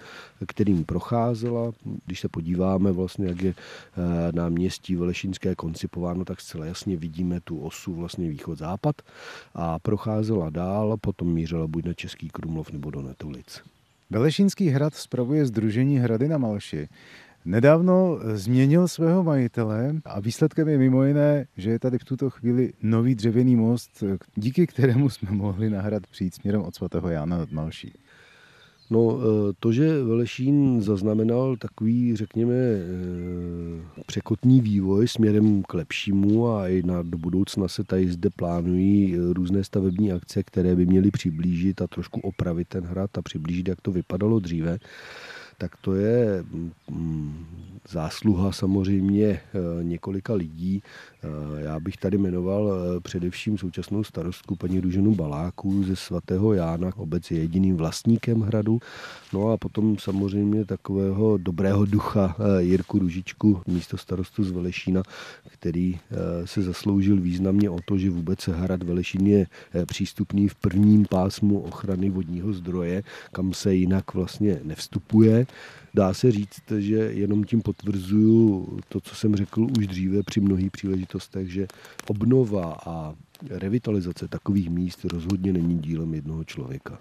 kterým 0.48 0.86
procházela. 0.86 1.72
Když 2.06 2.20
se 2.20 2.30
podíváme 2.30 2.92
vlastně, 2.92 3.28
jak 3.28 3.42
je 3.42 3.54
eh, 3.54 4.32
náměstí 4.32 4.96
Velešínské 4.96 5.56
koncipováno, 5.56 6.26
tak 6.26 6.42
zcela 6.42 6.66
jasně 6.66 6.98
vidíme 6.98 7.40
tu 7.40 7.60
osu 7.60 7.94
vlastně 7.94 8.30
východ-západ 8.30 9.02
a 9.54 9.80
procházela 9.80 10.50
dál, 10.50 10.98
potom 11.02 11.34
mířila 11.34 11.68
buď 11.68 11.86
na 11.86 11.94
Český 11.94 12.30
Krumlov 12.30 12.72
nebo 12.72 12.92
do 12.92 13.02
Netolic. 13.02 13.62
Velešínský 14.12 14.70
hrad 14.70 14.96
spravuje 14.96 15.46
Združení 15.46 16.00
Hrady 16.00 16.28
na 16.28 16.38
Malši. 16.38 16.88
Nedávno 17.46 18.20
změnil 18.34 18.88
svého 18.88 19.24
majitele 19.24 19.96
a 20.06 20.20
výsledkem 20.20 20.68
je 20.68 20.78
mimo 20.78 21.04
jiné, 21.04 21.46
že 21.58 21.70
je 21.70 21.80
tady 21.80 21.98
v 21.98 22.04
tuto 22.04 22.30
chvíli 22.30 22.74
nový 22.82 23.16
dřevěný 23.16 23.56
most, 23.56 24.04
díky 24.36 24.68
kterému 24.68 25.10
jsme 25.10 25.32
mohli 25.32 25.70
na 25.70 25.82
hrad 25.82 26.08
přijít 26.08 26.36
směrem 26.36 26.62
od 26.62 26.76
svatého 26.76 27.10
Jána 27.10 27.38
nad 27.38 27.52
Malší. 27.52 27.94
No, 28.92 29.20
eh, 29.22 29.54
to, 29.60 29.72
že 29.72 30.04
Velešín 30.04 30.82
zaznamenal 30.82 31.58
takový, 31.58 32.16
řekněme, 32.16 32.54
eh, 32.54 34.04
překotný 34.06 34.62
vývoj 34.62 35.08
směrem 35.08 35.64
k 35.64 35.74
lepšímu 35.74 36.48
a 36.48 36.68
i 36.68 36.84
na, 36.84 37.02
do 37.04 37.18
budoucna 37.18 37.68
se 37.68 37.84
tady 37.84 38.12
zde 38.12 38.30
plánují 38.30 39.16
eh, 39.16 39.34
různé 39.34 39.64
stavební 39.64 40.12
akce, 40.12 40.44
které 40.44 40.76
by 40.76 40.86
měly 40.86 41.12
přiblížit 41.12 41.82
a 41.82 41.88
trošku 41.88 42.20
opravit 42.20 42.68
ten 42.68 42.84
hrad 42.84 43.18
a 43.18 43.22
přiblížit, 43.22 43.68
jak 43.68 43.82
to 43.82 43.92
vypadalo 43.92 44.40
dříve, 44.40 44.80
tak 45.58 45.72
to 45.82 45.96
je 45.96 46.44
mm, 46.90 47.46
zásluha 47.90 48.52
samozřejmě 48.52 49.40
několika 49.82 50.34
lidí. 50.34 50.84
Já 51.58 51.80
bych 51.80 51.98
tady 51.98 52.18
jmenoval 52.18 52.74
především 53.04 53.58
současnou 53.58 54.04
starostku 54.04 54.56
paní 54.56 54.80
Růženu 54.80 55.16
Baláku 55.16 55.84
ze 55.84 55.96
svatého 55.96 56.54
Jána. 56.54 56.92
Obec 56.96 57.32
je 57.32 57.40
jediným 57.40 57.78
vlastníkem 57.78 58.42
hradu. 58.42 58.80
No 59.34 59.52
a 59.52 59.58
potom 59.58 59.98
samozřejmě 59.98 60.66
takového 60.66 61.38
dobrého 61.38 61.86
ducha 61.86 62.36
Jirku 62.60 63.00
Ružičku, 63.00 63.62
místo 63.68 63.98
starostu 63.98 64.44
z 64.44 64.52
Velešína, 64.52 65.04
který 65.48 66.00
se 66.46 66.62
zasloužil 66.62 67.22
významně 67.22 67.70
o 67.70 67.80
to, 67.86 67.98
že 67.98 68.10
vůbec 68.10 68.48
hrad 68.48 68.84
Velešín 68.84 69.28
je 69.28 69.48
přístupný 69.86 70.48
v 70.48 70.56
prvním 70.56 71.06
pásmu 71.06 71.60
ochrany 71.60 72.10
vodního 72.10 72.54
zdroje, 72.54 73.04
kam 73.32 73.54
se 73.54 73.76
jinak 73.76 74.14
vlastně 74.14 74.60
nevstupuje. 74.64 75.46
Dá 75.94 76.14
se 76.14 76.32
říct, 76.32 76.64
že 76.78 76.96
jenom 76.96 77.44
tím 77.44 77.62
potvrzuju 77.62 78.68
to, 78.90 79.00
co 79.02 79.16
jsem 79.16 79.36
řekl 79.36 79.68
už 79.80 79.88
dříve 79.88 80.24
při 80.24 80.42
mnohých 80.42 80.72
příležitostech, 80.72 81.50
že 81.50 81.68
obnova 82.08 82.78
a 82.86 83.14
revitalizace 83.50 84.28
takových 84.28 84.70
míst 84.70 85.06
rozhodně 85.06 85.54
není 85.54 85.80
dílem 85.80 86.14
jednoho 86.14 86.44
člověka. 86.44 87.00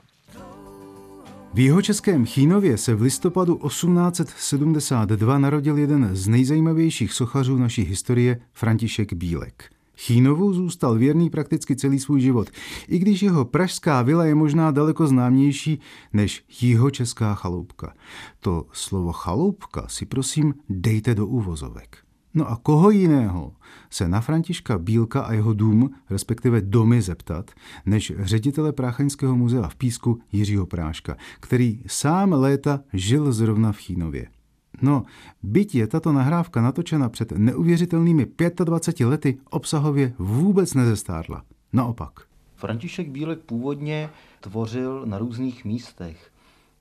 V 1.55 1.59
jeho 1.59 1.83
českém 1.83 2.27
Chínově 2.27 2.79
se 2.79 2.95
v 2.95 3.03
listopadu 3.03 3.61
1872 3.67 5.39
narodil 5.39 5.79
jeden 5.79 6.11
z 6.13 6.29
nejzajímavějších 6.29 7.13
sochařů 7.13 7.59
naší 7.59 7.83
historie, 7.83 8.41
František 8.53 9.13
Bílek. 9.13 9.78
Chínovu 9.99 10.53
zůstal 10.53 10.99
věrný 10.99 11.31
prakticky 11.31 11.77
celý 11.77 11.99
svůj 11.99 12.21
život, 12.21 12.49
i 12.89 12.99
když 12.99 13.23
jeho 13.23 13.45
pražská 13.45 14.03
vila 14.03 14.25
je 14.25 14.35
možná 14.35 14.71
daleko 14.71 15.07
známější 15.07 15.81
než 16.13 16.45
jeho 16.61 16.91
česká 16.91 17.35
chaloupka. 17.35 17.95
To 18.41 18.67
slovo 18.73 19.13
chaloupka 19.13 19.89
si 19.89 20.07
prosím 20.07 20.55
dejte 20.69 21.15
do 21.15 21.27
úvozovek. 21.27 21.99
No 22.35 22.51
a 22.51 22.57
koho 22.57 22.91
jiného 22.91 23.53
se 23.91 24.09
na 24.09 24.21
Františka 24.21 24.79
Bílka 24.79 25.21
a 25.21 25.33
jeho 25.33 25.55
dům, 25.55 25.91
respektive 26.11 26.61
domy 26.61 27.03
zeptat, 27.03 27.51
než 27.87 28.13
ředitele 28.19 28.73
Práchaňského 28.73 29.37
muzea 29.37 29.69
v 29.69 29.77
Písku 29.77 30.21
Jiřího 30.33 30.67
Práška, 30.67 31.17
který 31.41 31.83
sám 31.87 32.33
léta 32.33 32.81
žil 32.93 33.33
zrovna 33.33 33.73
v 33.73 33.79
Chínově. 33.79 34.38
No, 34.83 35.05
byť 35.43 35.75
je 35.75 35.87
tato 35.87 36.13
nahrávka 36.13 36.61
natočena 36.61 37.09
před 37.09 37.33
neuvěřitelnými 37.33 38.27
25 38.65 39.07
lety, 39.07 39.39
obsahově 39.51 40.13
vůbec 40.19 40.75
nezestárla. 40.75 41.43
Naopak. 41.73 42.13
František 42.55 43.09
Bílek 43.09 43.39
původně 43.39 44.11
tvořil 44.41 45.07
na 45.07 45.19
různých 45.19 45.65
místech. 45.65 46.31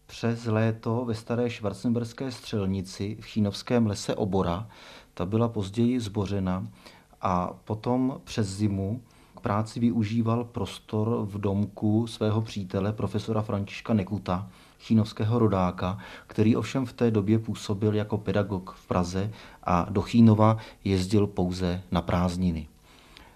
Přes 0.06 0.46
léto 0.46 1.06
ve 1.06 1.16
staré 1.16 1.50
švarcemberské 1.50 2.32
střelnici 2.32 3.18
v 3.20 3.26
Chínovském 3.26 3.88
lese 3.88 4.16
Obora, 4.16 4.68
ta 5.14 5.26
byla 5.26 5.48
později 5.48 6.00
zbořena 6.00 6.68
a 7.22 7.54
potom 7.64 8.22
přes 8.24 8.48
zimu 8.48 9.02
k 9.36 9.40
práci 9.40 9.80
využíval 9.80 10.44
prostor 10.44 11.26
v 11.26 11.38
domku 11.38 12.08
svého 12.08 12.42
přítele, 12.42 12.94
profesora 12.94 13.42
Františka 13.42 13.94
Nekuta, 13.94 14.50
chínovského 14.80 15.40
rodáka, 15.40 15.98
který 16.28 16.56
ovšem 16.56 16.86
v 16.86 16.94
té 16.94 17.12
době 17.12 17.40
působil 17.40 17.96
jako 17.96 18.18
pedagog 18.18 18.76
v 18.78 18.88
Praze 18.88 19.32
a 19.64 19.88
do 19.90 20.02
Chínova 20.02 20.58
jezdil 20.84 21.28
pouze 21.28 21.82
na 21.92 22.02
prázdniny. 22.02 22.68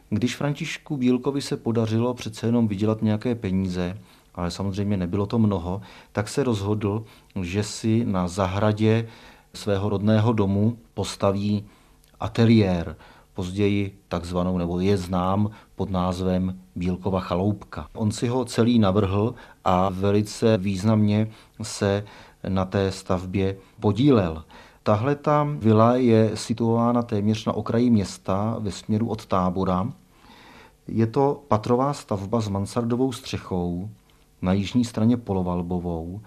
Když 0.10 0.36
Františku 0.36 0.98
Bílkovi 0.98 1.42
se 1.42 1.58
podařilo 1.58 2.14
přece 2.14 2.46
jenom 2.46 2.68
vydělat 2.68 3.02
nějaké 3.02 3.36
peníze, 3.36 3.98
ale 4.36 4.52
samozřejmě 4.52 4.98
nebylo 4.98 5.26
to 5.26 5.40
mnoho, 5.40 5.82
tak 6.12 6.28
se 6.28 6.44
rozhodl, 6.44 7.04
že 7.42 7.64
si 7.64 8.06
na 8.06 8.28
zahradě 8.28 9.08
svého 9.54 9.90
rodného 9.90 10.34
domu 10.34 10.78
postaví 10.94 11.66
ateliér, 12.20 12.96
později 13.42 13.98
takzvanou, 14.08 14.58
nebo 14.58 14.80
je 14.80 14.98
znám 14.98 15.50
pod 15.76 15.90
názvem 15.90 16.60
Bílkova 16.76 17.20
chaloupka. 17.20 17.88
On 17.94 18.12
si 18.12 18.28
ho 18.28 18.46
celý 18.46 18.80
navrhl 18.80 19.34
a 19.66 19.90
velice 19.90 20.58
významně 20.58 21.28
se 21.62 22.06
na 22.48 22.66
té 22.66 22.92
stavbě 22.92 23.58
podílel. 23.80 24.44
Tahle 24.84 25.16
ta 25.16 25.48
vila 25.60 25.96
je 25.96 26.32
situována 26.38 27.02
téměř 27.02 27.46
na 27.46 27.54
okraji 27.54 27.90
města 27.90 28.58
ve 28.60 28.72
směru 28.72 29.10
od 29.10 29.26
tábora. 29.26 29.94
Je 30.88 31.08
to 31.08 31.44
patrová 31.48 31.94
stavba 31.94 32.42
s 32.42 32.50
mansardovou 32.50 33.12
střechou, 33.12 33.90
na 34.42 34.54
jižní 34.54 34.86
straně 34.86 35.18
polovalbovou, 35.18 36.22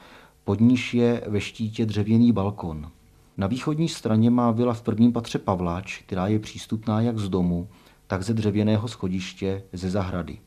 pod 0.45 0.61
níž 0.61 0.95
je 0.95 1.23
ve 1.27 1.41
štítě 1.41 1.87
dřevěný 1.87 2.33
balkon. 2.33 2.91
Na 3.37 3.47
východní 3.47 3.89
straně 3.89 4.31
má 4.31 4.51
vila 4.51 4.75
v 4.75 4.83
prvním 4.83 5.13
patře 5.13 5.39
Pavláč, 5.39 6.03
která 6.03 6.27
je 6.27 6.39
přístupná 6.39 7.01
jak 7.01 7.19
z 7.19 7.29
domu, 7.29 7.69
tak 8.07 8.23
ze 8.23 8.35
dřevěného 8.35 8.89
schodiště 8.89 9.63
ze 9.73 9.91
zahrady. 9.91 10.39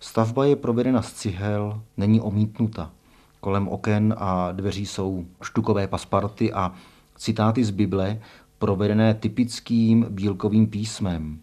Stavba 0.00 0.44
je 0.44 0.56
provedena 0.56 1.02
z 1.02 1.12
cihel, 1.12 1.82
není 1.96 2.20
omítnuta. 2.20 2.90
Kolem 3.40 3.68
oken 3.68 4.14
a 4.18 4.52
dveří 4.52 4.86
jsou 4.86 5.24
štukové 5.42 5.86
pasparty 5.86 6.52
a 6.52 6.74
citáty 7.16 7.64
z 7.64 7.70
Bible, 7.70 8.20
provedené 8.58 9.14
typickým 9.14 10.06
bílkovým 10.10 10.66
písmem. 10.66 11.40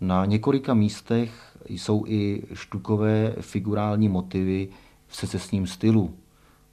Na 0.00 0.24
několika 0.24 0.74
místech 0.74 1.58
jsou 1.68 2.04
i 2.06 2.42
štukové 2.54 3.34
figurální 3.40 4.08
motivy 4.08 4.68
v 5.06 5.16
secesním 5.16 5.66
stylu. 5.66 6.14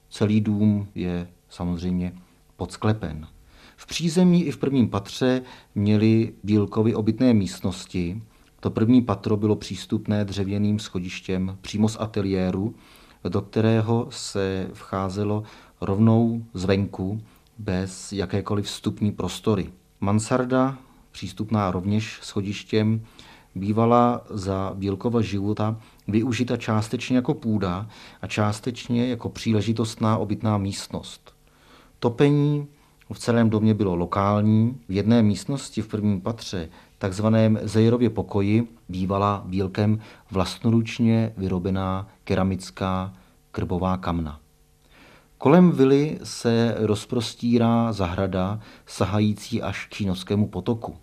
Celý 0.09 0.41
dům 0.41 0.87
je 0.95 1.27
samozřejmě 1.49 2.13
podsklepen. 2.61 3.27
V 3.77 3.85
přízemí 3.85 4.43
i 4.43 4.51
v 4.51 4.57
prvním 4.57 4.89
patře 4.89 5.41
měli 5.75 6.33
Bílkovi 6.43 6.95
obytné 6.95 7.33
místnosti. 7.33 8.21
To 8.59 8.69
první 8.69 9.01
patro 9.01 9.37
bylo 9.37 9.55
přístupné 9.55 10.25
dřevěným 10.25 10.79
schodištěm 10.79 11.57
přímo 11.61 11.89
z 11.89 11.97
ateliéru, 11.99 12.75
do 13.29 13.41
kterého 13.41 14.07
se 14.09 14.69
vcházelo 14.73 15.43
rovnou 15.81 16.45
zvenku, 16.53 17.21
bez 17.57 18.13
jakékoliv 18.13 18.65
vstupní 18.65 19.11
prostory. 19.11 19.69
Mansarda, 20.01 20.77
přístupná 21.11 21.71
rovněž 21.71 22.19
schodištěm, 22.21 23.01
bývala 23.55 24.21
za 24.29 24.71
Bílkova 24.75 25.21
života 25.21 25.81
využita 26.07 26.57
částečně 26.57 27.15
jako 27.15 27.33
půda 27.33 27.87
a 28.21 28.27
částečně 28.27 29.07
jako 29.07 29.29
příležitostná 29.29 30.17
obytná 30.17 30.57
místnost. 30.57 31.40
Topení 32.03 32.67
v 33.13 33.19
celém 33.19 33.49
domě 33.49 33.73
bylo 33.73 33.95
lokální. 33.95 34.77
V 34.89 34.91
jedné 34.91 35.23
místnosti 35.23 35.81
v 35.81 35.87
prvním 35.87 36.21
patře 36.21 36.69
takzvaném 36.97 37.59
Zejrově 37.63 38.09
pokoji 38.09 38.67
bývala 38.89 39.43
bílkem 39.45 39.99
vlastnoručně 40.31 41.33
vyrobená 41.37 42.07
keramická 42.23 43.13
krbová 43.51 43.97
kamna. 43.97 44.39
Kolem 45.37 45.71
vily 45.71 46.19
se 46.23 46.75
rozprostírá 46.77 47.91
zahrada 47.91 48.59
sahající 48.85 49.61
až 49.61 49.85
k 49.85 49.93
Čínovskému 49.93 50.47
potoku. 50.47 50.95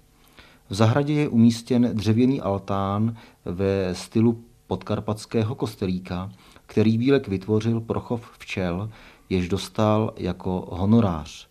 V 0.71 0.75
zahradě 0.75 1.13
je 1.13 1.29
umístěn 1.29 1.91
dřevěný 1.93 2.41
altán 2.41 3.17
ve 3.45 3.95
stylu 3.95 4.45
podkarpatského 4.67 5.55
kostelíka, 5.55 6.31
který 6.67 6.99
Bílek 6.99 7.29
vytvořil 7.29 7.81
pro 7.81 8.01
chov 8.01 8.31
včel, 8.39 8.91
jež 9.31 9.49
dostal 9.49 10.15
jako 10.17 10.69
honorář. 10.71 11.49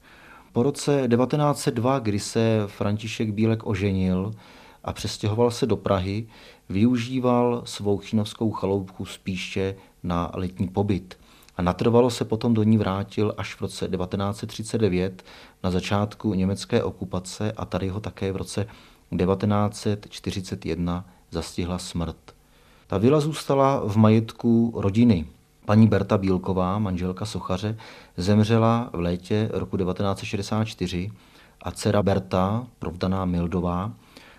Po 0.54 0.64
roce 0.64 1.08
1902, 1.08 2.00
kdy 2.00 2.20
se 2.20 2.64
František 2.68 3.32
Bílek 3.32 3.68
oženil 3.68 4.34
a 4.84 4.94
přestěhoval 4.94 5.52
se 5.52 5.66
do 5.66 5.78
Prahy, 5.78 6.28
využíval 6.70 7.62
svou 7.66 7.98
chinovskou 7.98 8.52
chaloupku 8.52 9.06
spíše 9.06 9.76
na 10.04 10.32
letní 10.34 10.68
pobyt. 10.68 11.18
A 11.58 11.62
natrvalo 11.62 12.10
se 12.10 12.26
potom 12.26 12.54
do 12.54 12.64
ní 12.64 12.78
vrátil 12.78 13.34
až 13.38 13.56
v 13.56 13.62
roce 13.62 13.88
1939 13.88 15.24
na 15.64 15.72
začátku 15.72 16.34
německé 16.34 16.84
okupace 16.84 17.52
a 17.52 17.66
tady 17.66 17.88
ho 17.88 18.00
také 18.00 18.32
v 18.32 18.36
roce 18.36 18.68
1941 19.18 21.06
zastihla 21.32 21.78
smrt. 21.78 22.18
Ta 22.88 22.98
vila 22.98 23.20
zůstala 23.20 23.82
v 23.86 23.98
majetku 23.98 24.74
rodiny. 24.76 25.26
Paní 25.68 25.88
Berta 25.88 26.18
Bílková, 26.18 26.80
manželka 26.80 27.26
sochaře, 27.26 27.78
zemřela 28.18 28.90
v 28.94 29.00
létě 29.00 29.50
roku 29.54 29.78
1964 29.78 31.12
a 31.62 31.72
dcera 31.72 32.04
Berta, 32.04 32.68
provdaná 32.80 33.26
Mildová, 33.26 33.92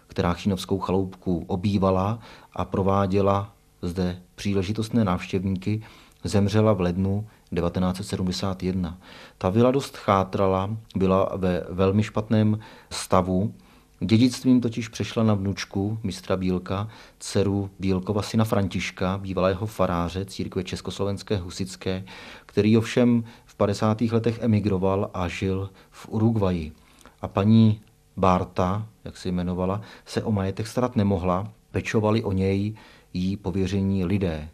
která 0.07 0.35
Chínovskou 0.35 0.79
chaloupku 0.79 1.45
obývala 1.47 2.19
a 2.53 2.65
prováděla 2.65 3.53
zde 3.83 4.19
příležitostné 4.35 5.05
návštěvníky, 5.05 5.83
zemřela 6.25 6.73
v 6.73 6.81
lednu 6.81 7.27
1971. 7.55 8.99
Ta 9.39 9.49
vila 9.49 9.71
dost 9.71 9.97
chátrala, 9.97 10.71
byla 10.97 11.33
ve 11.37 11.65
velmi 11.69 12.03
špatném 12.03 12.59
stavu, 12.91 13.55
Dědictvím 14.01 14.61
totiž 14.61 14.89
přešla 14.89 15.23
na 15.23 15.35
vnučku 15.35 15.99
mistra 16.03 16.37
Bílka, 16.37 16.89
dceru 17.19 17.71
Bílkova 17.79 18.23
syna 18.23 18.45
Františka, 18.45 19.19
bývalého 19.19 19.67
faráře 19.67 20.25
církve 20.25 20.65
Československé 20.65 21.37
husické, 21.37 22.05
který 22.47 22.77
ovšem 22.77 23.25
v 23.45 23.55
50. 23.55 24.01
letech 24.01 24.39
emigroval 24.43 25.11
a 25.15 25.29
žil 25.29 25.71
v 25.91 26.09
Uruguayi. 26.09 26.73
A 27.21 27.29
paní 27.29 27.81
Bárta, 28.17 28.87
jak 29.05 29.17
se 29.17 29.29
jmenovala, 29.29 29.81
se 30.07 30.23
o 30.23 30.33
majetek 30.33 30.67
starat 30.67 30.97
nemohla, 30.97 31.53
pečovali 31.71 32.23
o 32.23 32.33
něj 32.33 32.75
jí 33.13 33.37
pověření 33.37 34.05
lidé. 34.05 34.49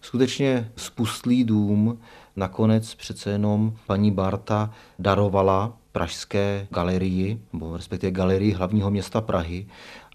Skutečně 0.00 0.72
spustlý 0.76 1.44
dům 1.44 1.98
nakonec 2.36 2.94
přece 2.94 3.30
jenom 3.30 3.76
paní 3.86 4.10
Barta 4.10 4.70
darovala 4.98 5.76
pražské 5.98 6.66
galerii, 6.70 7.40
nebo 7.52 7.76
respektive 7.76 8.10
galerii 8.10 8.52
hlavního 8.52 8.90
města 8.90 9.20
Prahy. 9.20 9.66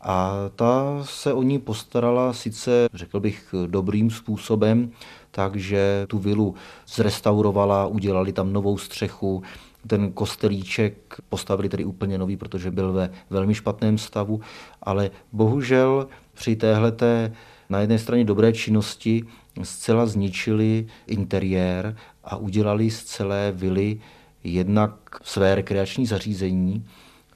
A 0.02 0.34
ta 0.56 1.00
se 1.04 1.34
o 1.34 1.44
ní 1.44 1.60
postarala 1.60 2.34
sice, 2.34 2.88
řekl 2.94 3.20
bych, 3.20 3.56
dobrým 3.68 4.10
způsobem, 4.10 4.92
takže 5.32 6.06
tu 6.08 6.20
vilu 6.20 6.56
zrestaurovala, 6.88 7.88
udělali 7.88 8.34
tam 8.34 8.54
novou 8.54 8.78
střechu, 8.78 9.44
ten 9.88 10.12
kostelíček 10.12 11.16
postavili 11.30 11.70
tedy 11.70 11.86
úplně 11.86 12.18
nový, 12.18 12.38
protože 12.38 12.72
byl 12.72 12.94
ve 12.94 13.10
velmi 13.30 13.56
špatném 13.56 13.98
stavu, 13.98 14.42
ale 14.82 15.12
bohužel 15.32 16.08
při 16.34 16.56
téhleté 16.56 17.34
na 17.70 17.80
jedné 17.80 18.00
straně 18.00 18.24
dobré 18.26 18.54
činnosti 18.54 19.24
zcela 19.64 20.06
zničili 20.06 20.88
interiér 21.08 21.96
a 22.24 22.36
udělali 22.36 22.92
z 22.92 23.04
celé 23.04 23.52
vily 23.52 24.00
jednak 24.44 24.94
své 25.24 25.56
rekreační 25.56 26.06
zařízení 26.06 26.86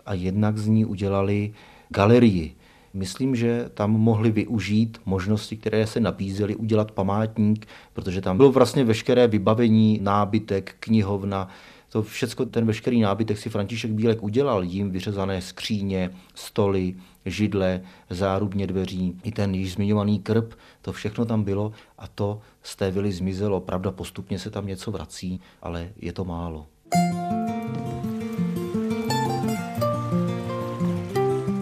a 0.06 0.14
jednak 0.14 0.58
z 0.58 0.68
ní 0.68 0.86
udělali 0.86 1.54
galerii. 1.90 2.56
Myslím, 2.94 3.36
že 3.36 3.70
tam 3.74 3.92
mohli 3.92 4.32
využít 4.32 4.98
možnosti, 5.06 5.58
které 5.58 5.88
se 5.88 6.00
nabízely, 6.00 6.56
udělat 6.56 6.92
památník, 6.92 7.68
protože 7.94 8.22
tam 8.22 8.38
bylo 8.38 8.52
vlastně 8.52 8.84
veškeré 8.84 9.28
vybavení, 9.28 10.00
nábytek, 10.02 10.76
knihovna, 10.80 11.48
to 11.90 12.04
všechno, 12.04 12.46
ten 12.46 12.66
veškerý 12.66 13.02
nábytek 13.02 13.38
si 13.38 13.50
František 13.50 13.92
Bílek 13.92 14.24
udělal, 14.24 14.64
jim 14.64 14.92
vyřezané 14.92 15.42
skříně, 15.42 16.10
stoly, 16.36 16.96
židle, 17.26 17.82
zárubně 18.10 18.68
dveří, 18.68 19.20
i 19.24 19.32
ten 19.32 19.56
již 19.56 19.74
zmiňovaný 19.74 20.20
krb, 20.20 20.54
to 20.82 20.94
všechno 20.94 21.26
tam 21.26 21.44
bylo 21.44 21.72
a 21.98 22.08
to 22.08 22.42
z 22.64 22.76
té 22.76 22.92
vily 22.92 23.12
zmizelo. 23.12 23.62
Pravda, 23.62 23.92
postupně 23.92 24.40
se 24.40 24.50
tam 24.50 24.68
něco 24.68 24.92
vrací, 24.92 25.40
ale 25.62 25.90
je 25.98 26.14
to 26.14 26.26
málo. 26.26 26.68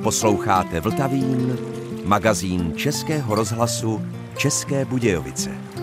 Posloucháte 0.03 0.79
Vltavín, 0.79 1.57
magazín 2.03 2.73
Českého 2.75 3.35
rozhlasu 3.35 4.01
České 4.37 4.85
Budějovice. 4.85 5.74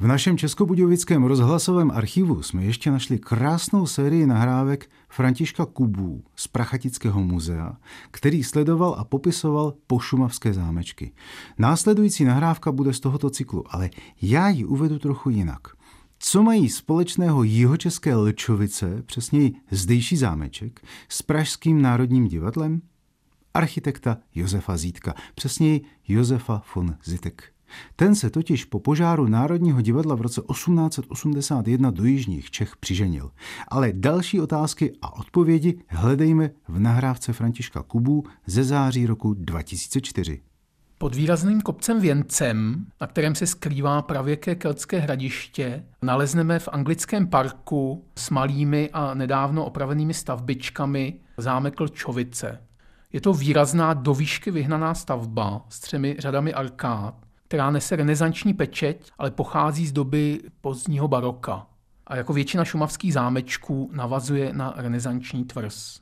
V 0.00 0.06
našem 0.06 0.38
Českobudějovickém 0.38 1.24
rozhlasovém 1.24 1.90
archivu 1.90 2.42
jsme 2.42 2.64
ještě 2.64 2.90
našli 2.90 3.18
krásnou 3.18 3.86
sérii 3.86 4.26
nahrávek 4.26 4.90
Františka 5.08 5.66
Kubů 5.66 6.24
z 6.36 6.48
Prachatického 6.48 7.22
muzea, 7.22 7.76
který 8.10 8.44
sledoval 8.44 8.94
a 8.98 9.04
popisoval 9.04 9.74
pošumavské 9.86 10.52
zámečky. 10.52 11.12
Následující 11.58 12.24
nahrávka 12.24 12.72
bude 12.72 12.92
z 12.92 13.00
tohoto 13.00 13.30
cyklu, 13.30 13.64
ale 13.68 13.90
já 14.22 14.48
ji 14.48 14.64
uvedu 14.64 14.98
trochu 14.98 15.30
jinak. 15.30 15.68
Co 16.18 16.42
mají 16.42 16.68
společného 16.68 17.42
jihočeské 17.42 18.14
Lčovice, 18.14 19.02
přesněji 19.06 19.52
zdejší 19.70 20.16
zámeček, 20.16 20.80
s 21.08 21.22
Pražským 21.22 21.82
národním 21.82 22.28
divadlem? 22.28 22.82
Architekta 23.54 24.16
Josefa 24.34 24.76
Zítka, 24.76 25.14
přesněji 25.34 25.84
Josefa 26.08 26.62
von 26.74 26.96
Zitek. 27.04 27.57
Ten 27.96 28.14
se 28.14 28.30
totiž 28.30 28.64
po 28.64 28.80
požáru 28.80 29.26
Národního 29.26 29.80
divadla 29.80 30.14
v 30.14 30.20
roce 30.20 30.42
1881 30.52 31.90
do 31.90 32.04
Jižních 32.04 32.50
Čech 32.50 32.76
přiženil. 32.76 33.30
Ale 33.68 33.92
další 33.92 34.40
otázky 34.40 34.92
a 35.02 35.16
odpovědi 35.16 35.78
hledejme 35.88 36.50
v 36.68 36.78
nahrávce 36.78 37.32
Františka 37.32 37.82
Kubu 37.82 38.24
ze 38.46 38.64
září 38.64 39.06
roku 39.06 39.34
2004. 39.34 40.40
Pod 40.98 41.14
výrazným 41.14 41.60
kopcem 41.60 42.00
Věncem, 42.00 42.86
na 43.00 43.06
kterém 43.06 43.34
se 43.34 43.46
skrývá 43.46 44.02
pravěké 44.02 44.54
keltské 44.54 44.98
hradiště, 44.98 45.84
nalezneme 46.02 46.58
v 46.58 46.68
anglickém 46.72 47.26
parku 47.26 48.04
s 48.16 48.30
malými 48.30 48.90
a 48.92 49.14
nedávno 49.14 49.64
opravenými 49.64 50.14
stavbičkami 50.14 51.14
zámek 51.36 51.80
Lčovice. 51.80 52.62
Je 53.12 53.20
to 53.20 53.32
výrazná 53.32 53.94
do 53.94 54.14
výšky 54.14 54.50
vyhnaná 54.50 54.94
stavba 54.94 55.66
s 55.68 55.80
třemi 55.80 56.16
řadami 56.18 56.54
arkád, 56.54 57.14
která 57.48 57.70
nese 57.70 57.96
renesanční 57.96 58.54
pečeť, 58.54 59.10
ale 59.18 59.30
pochází 59.30 59.86
z 59.86 59.92
doby 59.92 60.40
pozdního 60.60 61.08
baroka 61.08 61.66
a 62.06 62.16
jako 62.16 62.32
většina 62.32 62.64
šumavských 62.64 63.12
zámečků 63.12 63.90
navazuje 63.92 64.52
na 64.52 64.74
renesanční 64.76 65.44
tvrz. 65.44 66.00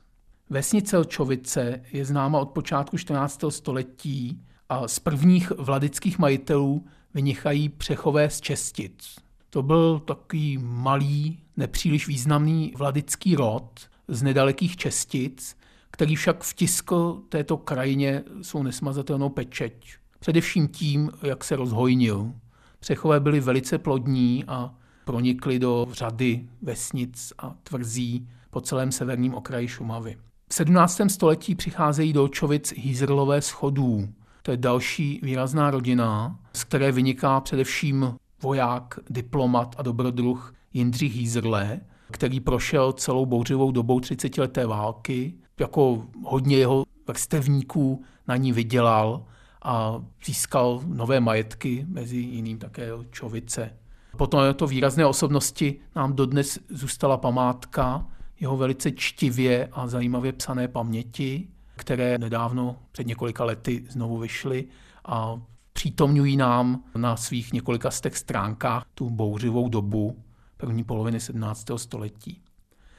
Vesnice 0.49 0.97
Lčovice 0.97 1.81
je 1.91 2.05
známa 2.05 2.39
od 2.39 2.49
počátku 2.49 2.97
14. 2.97 3.43
století 3.49 4.41
a 4.69 4.87
z 4.87 4.99
prvních 4.99 5.51
vladických 5.51 6.19
majitelů 6.19 6.85
vynichají 7.13 7.69
přechové 7.69 8.29
z 8.29 8.41
Čestic. 8.41 9.15
To 9.49 9.63
byl 9.63 9.99
takový 9.99 10.57
malý, 10.61 11.39
nepříliš 11.57 12.07
významný 12.07 12.73
vladický 12.77 13.35
rod 13.35 13.79
z 14.07 14.23
nedalekých 14.23 14.77
Čestic, 14.77 15.57
který 15.91 16.15
však 16.15 16.43
vtiskl 16.43 17.21
této 17.29 17.57
krajině 17.57 18.23
svou 18.41 18.63
nesmazatelnou 18.63 19.29
pečeť. 19.29 19.97
Především 20.19 20.67
tím, 20.67 21.11
jak 21.23 21.43
se 21.43 21.55
rozhojnil. 21.55 22.33
Přechové 22.79 23.19
byly 23.19 23.39
velice 23.39 23.77
plodní 23.77 24.43
a 24.47 24.73
pronikly 25.05 25.59
do 25.59 25.87
řady 25.91 26.47
vesnic 26.61 27.33
a 27.37 27.55
tvrzí 27.63 28.27
po 28.49 28.61
celém 28.61 28.91
severním 28.91 29.33
okraji 29.33 29.67
Šumavy. 29.67 30.17
V 30.49 30.53
17. 30.53 31.01
století 31.07 31.55
přicházejí 31.55 32.13
do 32.13 32.27
Čovic 32.27 32.73
Hýzrlové 32.77 33.41
schodů. 33.41 34.07
To 34.41 34.51
je 34.51 34.57
další 34.57 35.19
výrazná 35.23 35.71
rodina, 35.71 36.39
z 36.53 36.63
které 36.63 36.91
vyniká 36.91 37.41
především 37.41 38.15
voják, 38.41 38.99
diplomat 39.09 39.75
a 39.77 39.81
dobrodruh 39.81 40.53
Jindřich 40.73 41.15
Hýzrle, 41.15 41.79
který 42.11 42.39
prošel 42.39 42.93
celou 42.93 43.25
bouřivou 43.25 43.71
dobou 43.71 43.99
30 43.99 44.37
leté 44.37 44.65
války. 44.65 45.33
Jako 45.59 46.05
hodně 46.23 46.57
jeho 46.57 46.85
vrstevníků 47.07 48.03
na 48.27 48.35
ní 48.35 48.51
vydělal 48.51 49.25
a 49.67 50.03
získal 50.25 50.81
nové 50.85 51.19
majetky, 51.19 51.85
mezi 51.89 52.17
jiným 52.17 52.57
také 52.57 52.89
Čovice. 53.11 53.73
Potom 54.17 54.53
to 54.53 54.67
výrazné 54.67 55.05
osobnosti 55.05 55.79
nám 55.95 56.13
dodnes 56.13 56.59
zůstala 56.69 57.17
památka 57.17 58.05
jeho 58.39 58.57
velice 58.57 58.91
čtivě 58.91 59.69
a 59.71 59.87
zajímavě 59.87 60.33
psané 60.33 60.67
paměti, 60.67 61.47
které 61.75 62.17
nedávno 62.17 62.75
před 62.91 63.07
několika 63.07 63.43
lety 63.43 63.85
znovu 63.89 64.17
vyšly 64.17 64.65
a 65.05 65.41
přítomňují 65.73 66.37
nám 66.37 66.83
na 66.95 67.17
svých 67.17 67.53
několika 67.53 67.91
stek 67.91 68.17
stránkách 68.17 68.83
tu 68.93 69.09
bouřivou 69.09 69.69
dobu 69.69 70.23
první 70.57 70.83
poloviny 70.83 71.19
17. 71.19 71.65
století. 71.75 72.41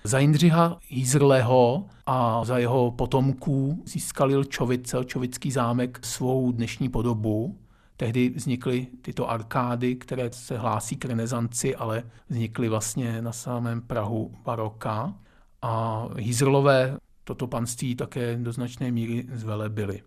Za 0.04 0.18
Jindřicha 0.18 0.78
Jízrleho 0.90 1.86
a 2.06 2.44
za 2.44 2.58
jeho 2.58 2.90
potomků 2.90 3.82
získal 3.86 4.30
Ilčovic, 4.30 4.88
Celčovický 4.88 5.50
zámek 5.50 5.98
svou 6.02 6.52
dnešní 6.52 6.88
podobu. 6.88 7.58
Tehdy 7.96 8.28
vznikly 8.28 8.86
tyto 9.02 9.30
arkády, 9.30 9.96
které 9.96 10.30
se 10.32 10.58
hlásí 10.58 10.96
k 10.96 11.04
renesanci, 11.04 11.76
ale 11.76 12.02
vznikly 12.28 12.68
vlastně 12.68 13.22
na 13.22 13.32
samém 13.32 13.80
Prahu 13.80 14.34
baroka. 14.44 15.14
A 15.62 16.04
Jízrlové 16.18 16.96
toto 17.24 17.46
panství 17.46 17.94
také 17.94 18.36
do 18.36 18.52
značné 18.52 18.90
míry 18.90 19.26
zvelebili. 19.32 20.02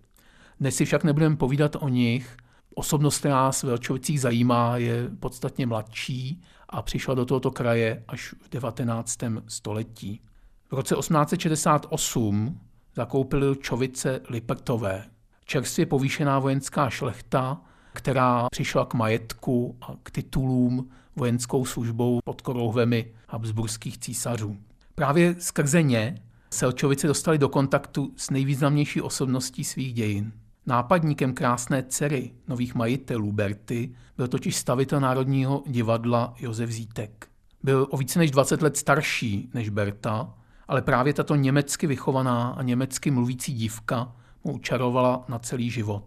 Dnes 0.60 0.76
si 0.76 0.86
však 0.86 1.04
nebudeme 1.04 1.36
povídat 1.36 1.76
o 1.80 1.88
nich. 1.88 2.38
Osobnost, 2.76 3.20
která 3.20 3.36
nás 3.36 3.64
v 3.64 3.68
Velčovicích 3.68 4.22
zajímá, 4.22 4.78
je 4.78 5.10
podstatně 5.20 5.66
mladší 5.66 6.42
a 6.72 6.82
přišla 6.82 7.14
do 7.14 7.26
tohoto 7.26 7.52
kraje 7.52 8.04
až 8.08 8.36
v 8.42 8.50
19. 8.50 9.18
století. 9.48 10.22
V 10.72 10.74
roce 10.74 10.96
1868 10.96 12.60
zakoupili 12.96 13.56
Čovice 13.56 14.22
Lipertové, 14.30 15.06
čerstvě 15.46 15.86
povýšená 15.86 16.40
vojenská 16.40 16.90
šlechta, 16.90 17.62
která 17.94 18.48
přišla 18.52 18.86
k 18.86 18.94
majetku 18.94 19.78
a 19.82 19.96
k 20.04 20.12
titulům 20.12 20.90
vojenskou 21.16 21.66
službou 21.66 22.20
pod 22.24 22.42
korouhvemi 22.42 23.14
habsburských 23.28 23.98
císařů. 23.98 24.58
Právě 24.96 25.36
skrze 25.40 25.84
ně 25.84 26.16
Selčovice 26.54 27.08
dostali 27.08 27.38
do 27.38 27.50
kontaktu 27.50 28.14
s 28.16 28.30
nejvýznamnější 28.30 29.02
osobností 29.02 29.64
svých 29.64 29.94
dějin. 29.94 30.32
Nápadníkem 30.66 31.34
krásné 31.34 31.84
dcery 31.84 32.32
nových 32.48 32.76
majitelů 32.76 33.32
Berty 33.32 33.96
byl 34.18 34.28
totiž 34.28 34.56
stavitel 34.56 35.00
Národního 35.00 35.64
divadla 35.68 36.34
Josef 36.40 36.70
Zítek. 36.70 37.28
Byl 37.64 37.88
o 37.90 37.98
více 37.98 38.20
než 38.20 38.32
20 38.32 38.62
let 38.62 38.78
starší 38.78 39.50
než 39.54 39.70
Berta, 39.70 40.34
ale 40.68 40.82
právě 40.82 41.14
tato 41.14 41.36
německy 41.36 41.88
vychovaná 41.88 42.50
a 42.50 42.62
německy 42.62 43.12
mluvící 43.12 43.54
dívka 43.54 44.16
mu 44.44 44.54
učarovala 44.54 45.26
na 45.28 45.40
celý 45.40 45.70
život. 45.70 46.04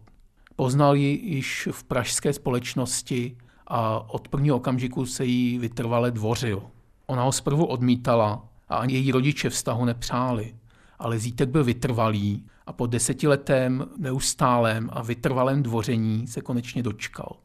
Poznal 0.56 0.96
ji 0.96 1.34
již 1.34 1.68
v 1.72 1.84
pražské 1.84 2.32
společnosti 2.32 3.36
a 3.66 4.10
od 4.14 4.28
prvního 4.28 4.56
okamžiku 4.56 5.06
se 5.06 5.24
jí 5.24 5.58
vytrvale 5.58 6.10
dvořil. 6.10 6.62
Ona 7.06 7.22
ho 7.22 7.32
zprvu 7.32 7.64
odmítala 7.64 8.48
a 8.68 8.76
ani 8.76 8.94
její 8.94 9.12
rodiče 9.12 9.50
vztahu 9.50 9.84
nepřáli, 9.84 10.54
ale 10.98 11.18
Zítek 11.18 11.48
byl 11.48 11.64
vytrvalý 11.64 12.46
a 12.66 12.72
po 12.72 12.86
desetiletém 12.86 13.86
neustálém 13.98 14.90
a 14.92 15.02
vytrvalém 15.02 15.62
dvoření 15.62 16.26
se 16.26 16.40
konečně 16.40 16.82
dočkal. 16.82 17.36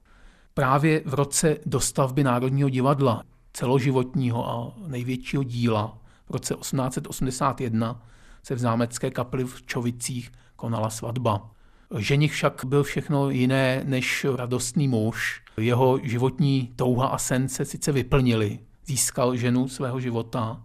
Právě 0.54 1.02
v 1.06 1.14
roce 1.14 1.58
dostavby 1.66 2.24
Národního 2.24 2.70
divadla, 2.70 3.24
celoživotního 3.54 4.50
a 4.50 4.74
největšího 4.88 5.44
díla, 5.44 5.98
v 6.30 6.32
roce 6.32 6.56
1881 6.56 8.04
se 8.44 8.56
v 8.56 8.60
zámecké 8.60 9.12
kapli 9.12 9.44
v 9.44 9.64
Čovicích 9.66 10.32
konala 10.56 10.90
svatba. 10.90 11.52
Ženich 11.98 12.32
však 12.32 12.66
byl 12.66 12.84
všechno 12.84 13.30
jiné 13.30 13.82
než 13.86 14.26
radostný 14.36 14.88
muž. 14.88 15.42
Jeho 15.58 16.00
životní 16.04 16.74
touha 16.76 17.08
a 17.08 17.18
sen 17.18 17.50
se 17.50 17.66
sice 17.66 17.92
vyplnili. 17.92 18.60
Získal 18.86 19.36
ženu 19.36 19.68
svého 19.68 20.00
života, 20.00 20.64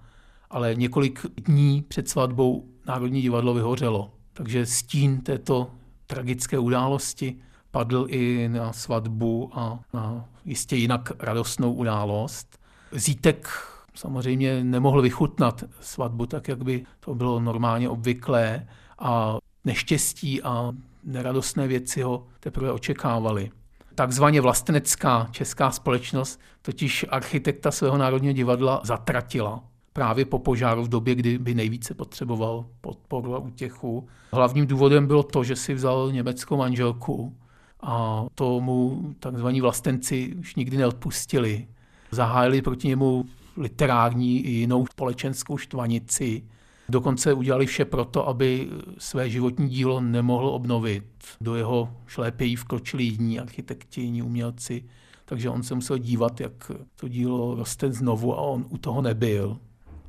ale 0.51 0.75
několik 0.75 1.27
dní 1.37 1.85
před 1.89 2.09
svatbou 2.09 2.74
Národní 2.87 3.23
divadlo 3.23 3.55
vyhořelo. 3.55 4.11
Takže 4.33 4.67
stín 4.67 5.21
této 5.21 5.71
tragické 6.07 6.59
události 6.59 7.37
padl 7.71 8.07
i 8.09 8.49
na 8.49 8.73
svatbu 8.73 9.51
a 9.53 9.81
na 9.93 10.25
jistě 10.45 10.77
jinak 10.77 11.13
radostnou 11.19 11.73
událost. 11.73 12.59
Zítek 12.93 13.49
samozřejmě 13.95 14.65
nemohl 14.65 15.03
vychutnat 15.03 15.65
svatbu 15.81 16.27
tak, 16.27 16.49
jak 16.49 16.65
by 16.65 16.87
to 17.01 17.15
bylo 17.15 17.41
normálně 17.41 17.89
obvyklé 17.89 18.67
a 18.99 19.37
neštěstí 19.65 20.43
a 20.43 20.73
neradostné 21.05 21.67
věci 21.67 22.03
ho 22.03 22.27
teprve 22.41 22.73
očekávali. 22.73 23.51
Takzvaně 23.95 24.41
vlastenecká 24.41 25.29
česká 25.31 25.71
společnost 25.71 26.41
totiž 26.63 27.07
architekta 27.09 27.71
svého 27.71 27.99
národního 27.99 28.33
divadla 28.33 28.81
zatratila 28.85 29.65
právě 29.97 30.25
po 30.25 30.39
požáru 30.39 30.85
v 30.85 30.89
době, 30.89 31.15
kdy 31.15 31.39
by 31.39 31.55
nejvíce 31.55 31.95
potřeboval 31.95 32.67
podporu 32.81 33.35
a 33.35 33.39
útěchu. 33.39 34.09
Hlavním 34.33 34.67
důvodem 34.67 35.07
bylo 35.07 35.23
to, 35.23 35.45
že 35.45 35.57
si 35.57 35.75
vzal 35.75 36.13
německou 36.13 36.57
manželku 36.57 37.37
a 37.81 38.27
tomu 38.35 39.03
takzvaní 39.21 39.61
vlastenci 39.61 40.35
už 40.39 40.55
nikdy 40.55 40.77
neodpustili. 40.77 41.69
Zahájili 42.11 42.63
proti 42.63 42.89
němu 42.89 43.25
literární 43.57 44.41
i 44.41 44.51
jinou 44.51 44.87
společenskou 44.87 45.57
štvanici. 45.57 46.43
Dokonce 46.89 47.33
udělali 47.33 47.67
vše 47.67 47.85
proto, 47.85 48.29
aby 48.29 48.71
své 48.99 49.31
životní 49.31 49.69
dílo 49.69 50.01
nemohl 50.01 50.49
obnovit. 50.49 51.05
Do 51.41 51.55
jeho 51.55 51.97
šlépějí 52.07 52.57
vkročili 52.57 53.05
jiní 53.05 53.41
architekti, 53.41 54.01
jiní 54.01 54.23
umělci, 54.23 54.85
takže 55.25 55.51
on 55.51 55.63
se 55.63 55.75
musel 55.75 55.99
dívat, 55.99 56.41
jak 56.41 56.71
to 56.97 57.09
dílo 57.09 57.55
roste 57.55 57.93
znovu 57.93 58.35
a 58.35 58.41
on 58.41 58.65
u 58.69 58.79
toho 58.79 59.03
nebyl 59.03 59.59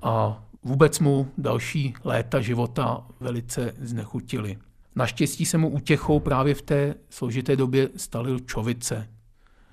a 0.06 0.44
vůbec 0.63 1.00
mu 1.00 1.32
další 1.38 1.94
léta 2.04 2.41
života 2.41 3.08
velice 3.20 3.74
znechutili. 3.82 4.58
Naštěstí 4.96 5.46
se 5.46 5.58
mu 5.58 5.70
útěchou 5.70 6.20
právě 6.20 6.54
v 6.56 6.62
té 6.62 6.96
složité 7.10 7.56
době 7.56 7.89
stalil 7.96 8.39
Čovice. 8.39 9.10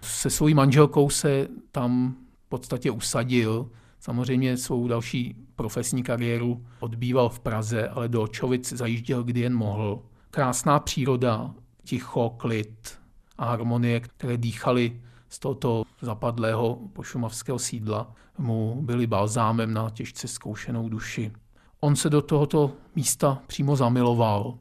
Se 0.01 0.31
svojí 0.31 0.55
manželkou 0.55 1.11
se 1.11 1.49
tam 1.73 2.17
v 2.47 2.49
podstatě 2.49 2.91
usadil. 2.91 3.71
Samozřejmě 4.01 4.57
svou 4.57 4.89
další 4.89 5.37
profesní 5.57 6.03
kariéru 6.03 6.67
odbýval 6.81 7.29
v 7.29 7.41
Praze, 7.41 7.89
ale 7.89 8.09
do 8.09 8.27
Čovic 8.27 8.73
zajížděl, 8.73 9.23
kdy 9.23 9.41
jen 9.41 9.55
mohl. 9.55 10.03
Krásná 10.31 10.81
příroda, 10.81 11.55
ticho, 11.85 12.31
klid 12.31 12.99
a 13.39 13.45
harmonie, 13.45 14.01
které 14.01 14.37
dýchaly 14.37 15.01
z 15.33 15.39
tohoto 15.39 15.85
zapadlého 16.01 16.79
pošumavského 16.93 17.59
sídla 17.59 18.15
mu 18.39 18.83
byli 18.83 19.07
balzámem 19.07 19.75
na 19.75 19.91
těžce 19.91 20.29
zkoušenou 20.29 20.89
duši. 20.89 21.33
On 21.81 21.97
se 21.97 22.11
do 22.11 22.23
tohoto 22.23 22.73
místa 22.97 23.43
přímo 23.47 23.77
zamiloval 23.77 24.59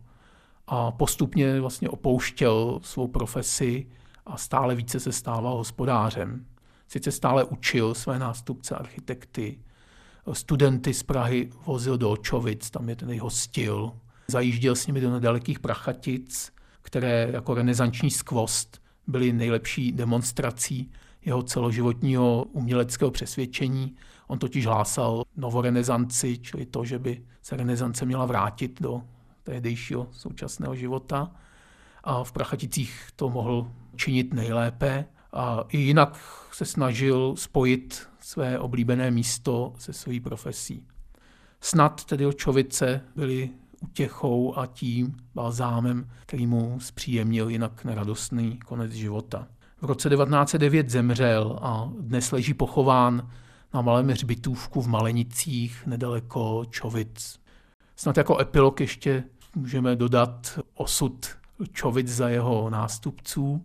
a 0.68 0.92
postupně 0.92 1.62
vlastně 1.62 1.90
opouštěl 1.90 2.80
svou 2.84 3.08
profesi 3.08 3.88
a 4.26 4.38
stále 4.38 4.76
více 4.76 5.00
se 5.00 5.12
stával 5.12 5.58
hospodářem. 5.58 6.46
Sice 6.88 7.12
stále 7.12 7.44
učil 7.44 7.94
své 7.94 8.20
nástupce 8.20 8.76
architekty, 8.76 9.60
studenty 10.34 10.94
z 10.94 11.04
Prahy 11.04 11.50
vozil 11.66 11.98
do 11.98 12.12
Očovic, 12.12 12.70
tam 12.70 12.90
je 12.90 12.96
ten 12.96 13.10
jeho 13.10 13.30
styl. 13.30 13.92
Zajížděl 14.28 14.76
s 14.76 14.88
nimi 14.88 15.02
do 15.02 15.12
nedalekých 15.12 15.60
Prachatic, 15.60 16.54
které 16.82 17.30
jako 17.34 17.54
renesanční 17.54 18.12
skvost 18.12 18.81
byly 19.08 19.34
nejlepší 19.34 19.92
demonstrací 19.92 20.92
jeho 21.26 21.44
celoživotního 21.44 22.44
uměleckého 22.52 23.12
přesvědčení. 23.12 23.96
On 24.28 24.40
totiž 24.40 24.66
hlásal 24.66 25.24
novorenesanci, 25.38 26.38
čili 26.38 26.66
to, 26.66 26.86
že 26.86 27.00
by 27.00 27.24
se 27.42 27.58
renesance 27.58 28.06
měla 28.06 28.26
vrátit 28.26 28.82
do 28.82 29.02
tehdejšího 29.44 30.08
současného 30.12 30.76
života. 30.76 31.32
A 32.04 32.24
v 32.24 32.32
Prachaticích 32.32 33.08
to 33.16 33.30
mohl 33.30 33.72
činit 33.96 34.34
nejlépe. 34.34 35.06
A 35.34 35.64
i 35.70 35.78
jinak 35.78 36.18
se 36.52 36.66
snažil 36.66 37.36
spojit 37.38 38.08
své 38.20 38.60
oblíbené 38.60 39.12
místo 39.12 39.74
se 39.78 39.94
svojí 39.94 40.20
profesí. 40.20 40.88
Snad 41.62 42.06
tedy 42.06 42.26
Očovice 42.26 43.02
byly 43.16 43.50
utěchou 43.82 44.58
a 44.58 44.66
tím 44.66 45.16
balzámem, 45.36 46.10
který 46.22 46.48
mu 46.48 46.80
zpříjemnil 46.80 47.50
jinak 47.50 47.86
neradostný 47.86 48.60
konec 48.66 48.92
života. 48.92 49.48
V 49.82 49.86
roce 49.86 50.10
1909 50.10 50.90
zemřel 50.90 51.60
a 51.62 51.92
dnes 52.00 52.32
leží 52.32 52.54
pochován 52.54 53.30
na 53.74 53.82
malém 53.82 54.10
hřbitůvku 54.10 54.82
v 54.82 54.88
Malenicích 54.88 55.84
nedaleko 55.86 56.66
Čovic. 56.70 57.40
Snad 57.96 58.18
jako 58.18 58.40
epilog 58.40 58.80
ještě 58.80 59.24
můžeme 59.56 59.96
dodat 59.96 60.60
osud 60.76 61.30
Čovic 61.72 62.08
za 62.08 62.30
jeho 62.30 62.70
nástupců. 62.70 63.64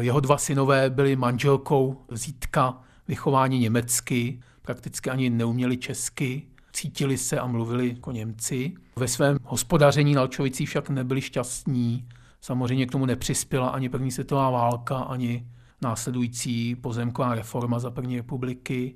Jeho 0.00 0.20
dva 0.20 0.38
synové 0.38 0.90
byli 0.90 1.16
manželkou 1.16 2.04
Zítka, 2.10 2.80
vychování 3.08 3.58
německy, 3.58 4.40
prakticky 4.62 5.10
ani 5.10 5.30
neuměli 5.30 5.76
česky, 5.76 6.42
cítili 6.82 7.18
se 7.18 7.38
a 7.38 7.46
mluvili 7.46 7.88
jako 7.88 8.12
Němci. 8.12 8.72
Ve 8.96 9.08
svém 9.08 9.36
hospodaření 9.44 10.14
na 10.14 10.22
Lčovicích 10.22 10.68
však 10.68 10.90
nebyli 10.90 11.20
šťastní. 11.20 12.08
Samozřejmě 12.40 12.86
k 12.86 12.90
tomu 12.90 13.06
nepřispěla 13.06 13.68
ani 13.68 13.88
první 13.88 14.10
světová 14.10 14.50
válka, 14.50 14.98
ani 14.98 15.46
následující 15.82 16.74
pozemková 16.74 17.34
reforma 17.34 17.78
za 17.78 17.90
první 17.90 18.16
republiky. 18.16 18.94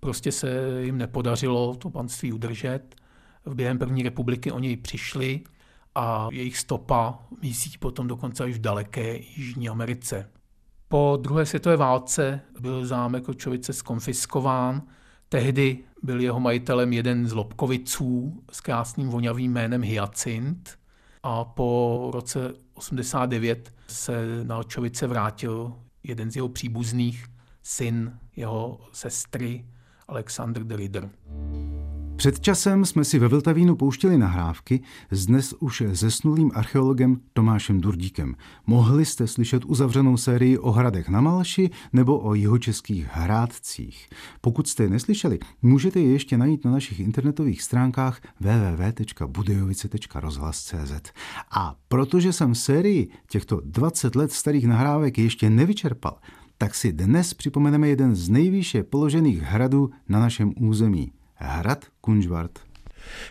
Prostě 0.00 0.32
se 0.32 0.80
jim 0.82 0.98
nepodařilo 0.98 1.76
to 1.76 1.90
panství 1.90 2.32
udržet. 2.32 2.94
V 3.44 3.54
během 3.54 3.78
první 3.78 4.02
republiky 4.02 4.52
o 4.52 4.58
něj 4.58 4.76
přišli 4.76 5.40
a 5.94 6.28
jejich 6.32 6.58
stopa 6.58 7.18
mísí 7.42 7.78
potom 7.78 8.06
dokonce 8.06 8.44
až 8.44 8.54
v 8.54 8.60
daleké 8.60 9.16
Jižní 9.36 9.68
Americe. 9.68 10.30
Po 10.88 11.18
druhé 11.20 11.46
světové 11.46 11.76
válce 11.76 12.40
byl 12.60 12.86
zámek 12.86 13.28
Očovice 13.28 13.72
skonfiskován. 13.72 14.82
Tehdy 15.28 15.78
byl 16.02 16.20
jeho 16.20 16.40
majitelem 16.40 16.92
jeden 16.92 17.26
z 17.26 17.32
Lobkoviců 17.32 18.42
s 18.52 18.60
krásným 18.60 19.08
vonavým 19.08 19.52
jménem 19.52 19.82
Hyacint 19.82 20.78
a 21.22 21.44
po 21.44 22.10
roce 22.14 22.54
89 22.74 23.74
se 23.88 24.44
na 24.44 24.58
Očovice 24.58 25.06
vrátil 25.06 25.74
jeden 26.02 26.30
z 26.30 26.36
jeho 26.36 26.48
příbuzných, 26.48 27.26
syn 27.62 28.18
jeho 28.36 28.80
sestry 28.92 29.64
Alexander 30.08 30.64
de 30.64 30.76
Rieder. 30.76 31.10
Před 32.20 32.40
časem 32.40 32.84
jsme 32.84 33.04
si 33.04 33.18
ve 33.18 33.28
Vltavínu 33.28 33.76
pouštěli 33.76 34.18
nahrávky 34.18 34.82
s 35.10 35.26
dnes 35.26 35.54
už 35.60 35.82
zesnulým 35.92 36.50
archeologem 36.54 37.20
Tomášem 37.32 37.80
Durdíkem. 37.80 38.36
Mohli 38.66 39.04
jste 39.04 39.26
slyšet 39.26 39.64
uzavřenou 39.64 40.16
sérii 40.16 40.58
o 40.58 40.70
hradech 40.70 41.08
na 41.08 41.20
Malši 41.20 41.70
nebo 41.92 42.18
o 42.18 42.34
jihočeských 42.34 43.06
hrádcích. 43.10 44.08
Pokud 44.40 44.68
jste 44.68 44.82
je 44.82 44.88
neslyšeli, 44.88 45.38
můžete 45.62 46.00
je 46.00 46.12
ještě 46.12 46.38
najít 46.38 46.64
na 46.64 46.70
našich 46.70 47.00
internetových 47.00 47.62
stránkách 47.62 48.20
www.budejovice.rozhlas.cz. 48.40 50.92
A 51.50 51.76
protože 51.88 52.32
jsem 52.32 52.54
sérii 52.54 53.08
těchto 53.28 53.60
20 53.64 54.14
let 54.14 54.32
starých 54.32 54.66
nahrávek 54.66 55.18
ještě 55.18 55.50
nevyčerpal, 55.50 56.18
tak 56.58 56.74
si 56.74 56.92
dnes 56.92 57.34
připomeneme 57.34 57.88
jeden 57.88 58.14
z 58.14 58.28
nejvýše 58.28 58.82
položených 58.82 59.42
hradů 59.42 59.90
na 60.08 60.20
našem 60.20 60.52
území– 60.58 61.12
hrad 61.40 61.84
Kunžvart. 62.00 62.58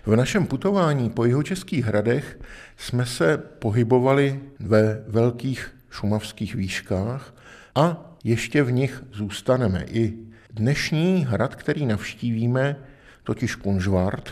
V 0.05 0.15
našem 0.15 0.45
putování 0.47 1.09
po 1.09 1.25
jihočeských 1.25 1.85
hradech 1.85 2.39
jsme 2.77 3.05
se 3.05 3.37
pohybovali 3.37 4.39
ve 4.59 5.03
velkých 5.07 5.75
šumavských 5.89 6.55
výškách 6.55 7.35
a 7.75 8.15
ještě 8.23 8.63
v 8.63 8.71
nich 8.71 9.03
zůstaneme. 9.13 9.85
I 9.87 10.13
dnešní 10.53 11.25
hrad, 11.29 11.55
který 11.55 11.85
navštívíme, 11.85 12.75
totiž 13.23 13.55
Kunžvart 13.55 14.29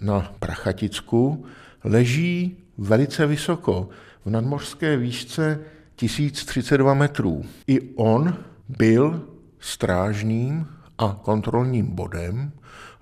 na 0.00 0.34
Prachaticku, 0.38 1.46
leží 1.84 2.56
velice 2.78 3.26
vysoko, 3.26 3.88
v 4.24 4.30
nadmořské 4.30 4.96
výšce 4.96 5.60
1032 5.96 6.94
metrů. 6.94 7.44
I 7.66 7.80
on 7.94 8.38
byl 8.68 9.28
strážným 9.60 10.66
a 10.98 11.20
kontrolním 11.22 11.86
bodem 11.86 12.52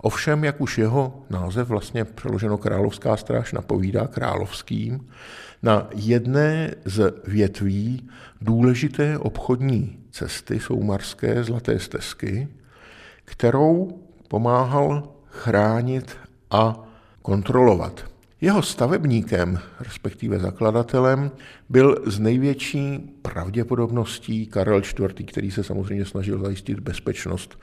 Ovšem, 0.04 0.44
jak 0.44 0.60
už 0.60 0.78
jeho 0.78 1.24
název 1.30 1.68
vlastně 1.68 2.04
přeloženo 2.04 2.58
Královská 2.58 3.16
stráž 3.16 3.52
napovídá 3.52 4.06
královským, 4.06 5.08
na 5.62 5.88
jedné 5.94 6.74
z 6.84 7.14
větví 7.26 8.08
důležité 8.40 9.18
obchodní 9.18 9.98
cesty 10.10 10.60
soumarské 10.60 11.44
Zlaté 11.44 11.78
stezky, 11.78 12.48
kterou 13.24 14.00
pomáhal 14.28 15.08
chránit 15.26 16.16
a 16.50 16.84
kontrolovat. 17.22 18.04
Jeho 18.40 18.62
stavebníkem, 18.62 19.58
respektive 19.80 20.38
zakladatelem, 20.38 21.30
byl 21.68 21.96
z 22.06 22.18
největší 22.18 22.98
pravděpodobností 23.22 24.46
Karel 24.46 24.78
IV., 24.78 25.26
který 25.26 25.50
se 25.50 25.64
samozřejmě 25.64 26.04
snažil 26.04 26.42
zajistit 26.42 26.80
bezpečnost 26.80 27.58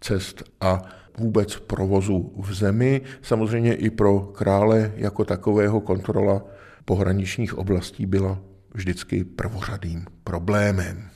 cest 0.00 0.42
a 0.60 0.82
vůbec 1.18 1.56
provozu 1.56 2.32
v 2.36 2.54
zemi. 2.54 3.00
Samozřejmě 3.22 3.74
i 3.74 3.90
pro 3.90 4.20
krále 4.20 4.92
jako 4.96 5.24
takového 5.24 5.80
kontrola 5.80 6.42
pohraničních 6.84 7.58
oblastí 7.58 8.06
byla 8.06 8.38
vždycky 8.74 9.24
prvořadým 9.24 10.04
problémem. 10.24 11.08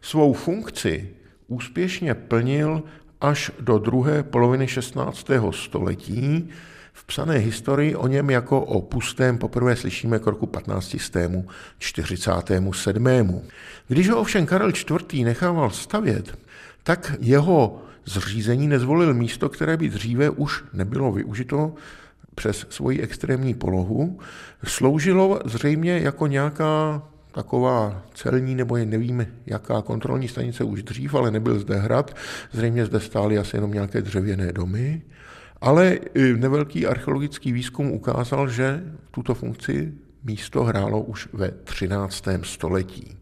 Svou 0.00 0.32
funkci 0.32 1.08
úspěšně 1.48 2.14
plnil 2.14 2.82
až 3.20 3.50
do 3.60 3.78
druhé 3.78 4.22
poloviny 4.22 4.68
16. 4.68 5.26
století. 5.50 6.48
V 6.92 7.04
psané 7.04 7.36
historii 7.36 7.94
o 7.94 8.06
něm 8.06 8.30
jako 8.30 8.60
o 8.60 8.80
pustém 8.80 9.38
poprvé 9.38 9.76
slyšíme 9.76 10.18
k 10.18 10.26
roku 10.26 10.46
1547. 10.46 13.42
Když 13.88 14.08
ho 14.08 14.20
ovšem 14.20 14.46
Karel 14.46 14.68
IV. 14.68 15.24
nechával 15.24 15.70
stavět, 15.70 16.38
tak 16.82 17.14
jeho 17.20 17.82
zřízení 18.04 18.68
nezvolil 18.68 19.14
místo, 19.14 19.48
které 19.48 19.76
by 19.76 19.88
dříve 19.88 20.30
už 20.30 20.64
nebylo 20.72 21.12
využito 21.12 21.74
přes 22.34 22.66
svoji 22.70 23.00
extrémní 23.00 23.54
polohu. 23.54 24.20
Sloužilo 24.64 25.40
zřejmě 25.44 25.98
jako 25.98 26.26
nějaká 26.26 27.02
taková 27.32 28.02
celní 28.14 28.54
nebo 28.54 28.76
je 28.76 28.86
nevíme 28.86 29.26
jaká 29.46 29.82
kontrolní 29.82 30.28
stanice 30.28 30.64
už 30.64 30.82
dřív, 30.82 31.14
ale 31.14 31.30
nebyl 31.30 31.58
zde 31.58 31.76
hrad. 31.76 32.16
Zřejmě 32.52 32.86
zde 32.86 33.00
stály 33.00 33.38
asi 33.38 33.56
jenom 33.56 33.72
nějaké 33.72 34.02
dřevěné 34.02 34.52
domy. 34.52 35.02
Ale 35.60 35.98
nevelký 36.36 36.86
archeologický 36.86 37.52
výzkum 37.52 37.92
ukázal, 37.92 38.48
že 38.48 38.82
tuto 39.10 39.34
funkci 39.34 39.92
místo 40.24 40.64
hrálo 40.64 41.02
už 41.02 41.28
ve 41.32 41.50
13. 41.50 42.24
století. 42.42 43.16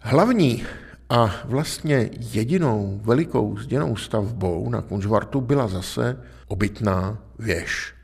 Hlavní 0.00 0.64
a 1.12 1.34
vlastně 1.44 2.10
jedinou 2.32 3.00
velikou 3.04 3.56
zděnou 3.56 3.96
stavbou 3.96 4.70
na 4.70 4.82
Kunžvartu 4.82 5.40
byla 5.40 5.68
zase 5.68 6.18
obytná 6.48 7.18
věž. 7.38 7.94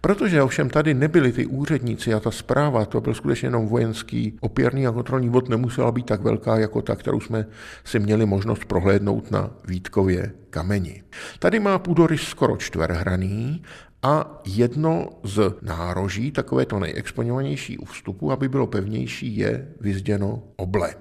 Protože 0.00 0.42
ovšem 0.42 0.70
tady 0.70 0.94
nebyli 0.94 1.32
ty 1.32 1.46
úředníci 1.46 2.14
a 2.14 2.20
ta 2.20 2.30
zpráva, 2.30 2.84
to 2.84 3.00
byl 3.00 3.14
skutečně 3.14 3.46
jenom 3.46 3.66
vojenský 3.66 4.38
opěrný 4.40 4.86
a 4.86 4.92
kontrolní 4.92 5.30
bod, 5.30 5.48
nemusela 5.48 5.92
být 5.92 6.06
tak 6.06 6.20
velká 6.22 6.58
jako 6.58 6.82
ta, 6.82 6.96
kterou 6.96 7.20
jsme 7.20 7.46
si 7.84 7.98
měli 7.98 8.26
možnost 8.26 8.64
prohlédnout 8.64 9.30
na 9.30 9.50
Vítkově 9.68 10.32
kameni. 10.50 11.02
Tady 11.38 11.60
má 11.60 11.78
půdorys 11.78 12.22
skoro 12.22 12.56
čtverhraný 12.56 13.62
a 14.02 14.40
jedno 14.46 15.08
z 15.22 15.54
nároží, 15.62 16.30
takové 16.30 16.66
to 16.66 16.78
nejexponovanější 16.78 17.78
u 17.78 17.84
vstupu, 17.84 18.32
aby 18.32 18.48
bylo 18.48 18.66
pevnější, 18.66 19.36
je 19.36 19.68
vyzděno 19.80 20.42
oble. 20.56 20.94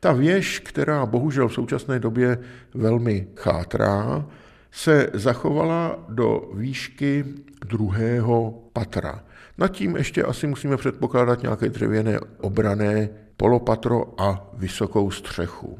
Ta 0.00 0.12
věž, 0.12 0.58
která 0.58 1.06
bohužel 1.06 1.48
v 1.48 1.54
současné 1.54 1.98
době 1.98 2.38
velmi 2.74 3.26
chátrá, 3.36 4.26
se 4.72 5.10
zachovala 5.14 6.04
do 6.08 6.50
výšky 6.54 7.24
druhého 7.66 8.62
patra. 8.72 9.24
Nad 9.58 9.68
tím 9.68 9.96
ještě 9.96 10.22
asi 10.22 10.46
musíme 10.46 10.76
předpokládat 10.76 11.42
nějaké 11.42 11.68
dřevěné 11.68 12.20
obrané 12.40 13.08
polopatro 13.36 14.14
a 14.20 14.50
vysokou 14.52 15.10
střechu. 15.10 15.78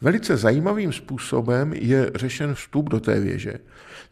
Velice 0.00 0.36
zajímavým 0.36 0.92
způsobem 0.92 1.72
je 1.72 2.10
řešen 2.14 2.54
vstup 2.54 2.88
do 2.88 3.00
té 3.00 3.20
věže. 3.20 3.54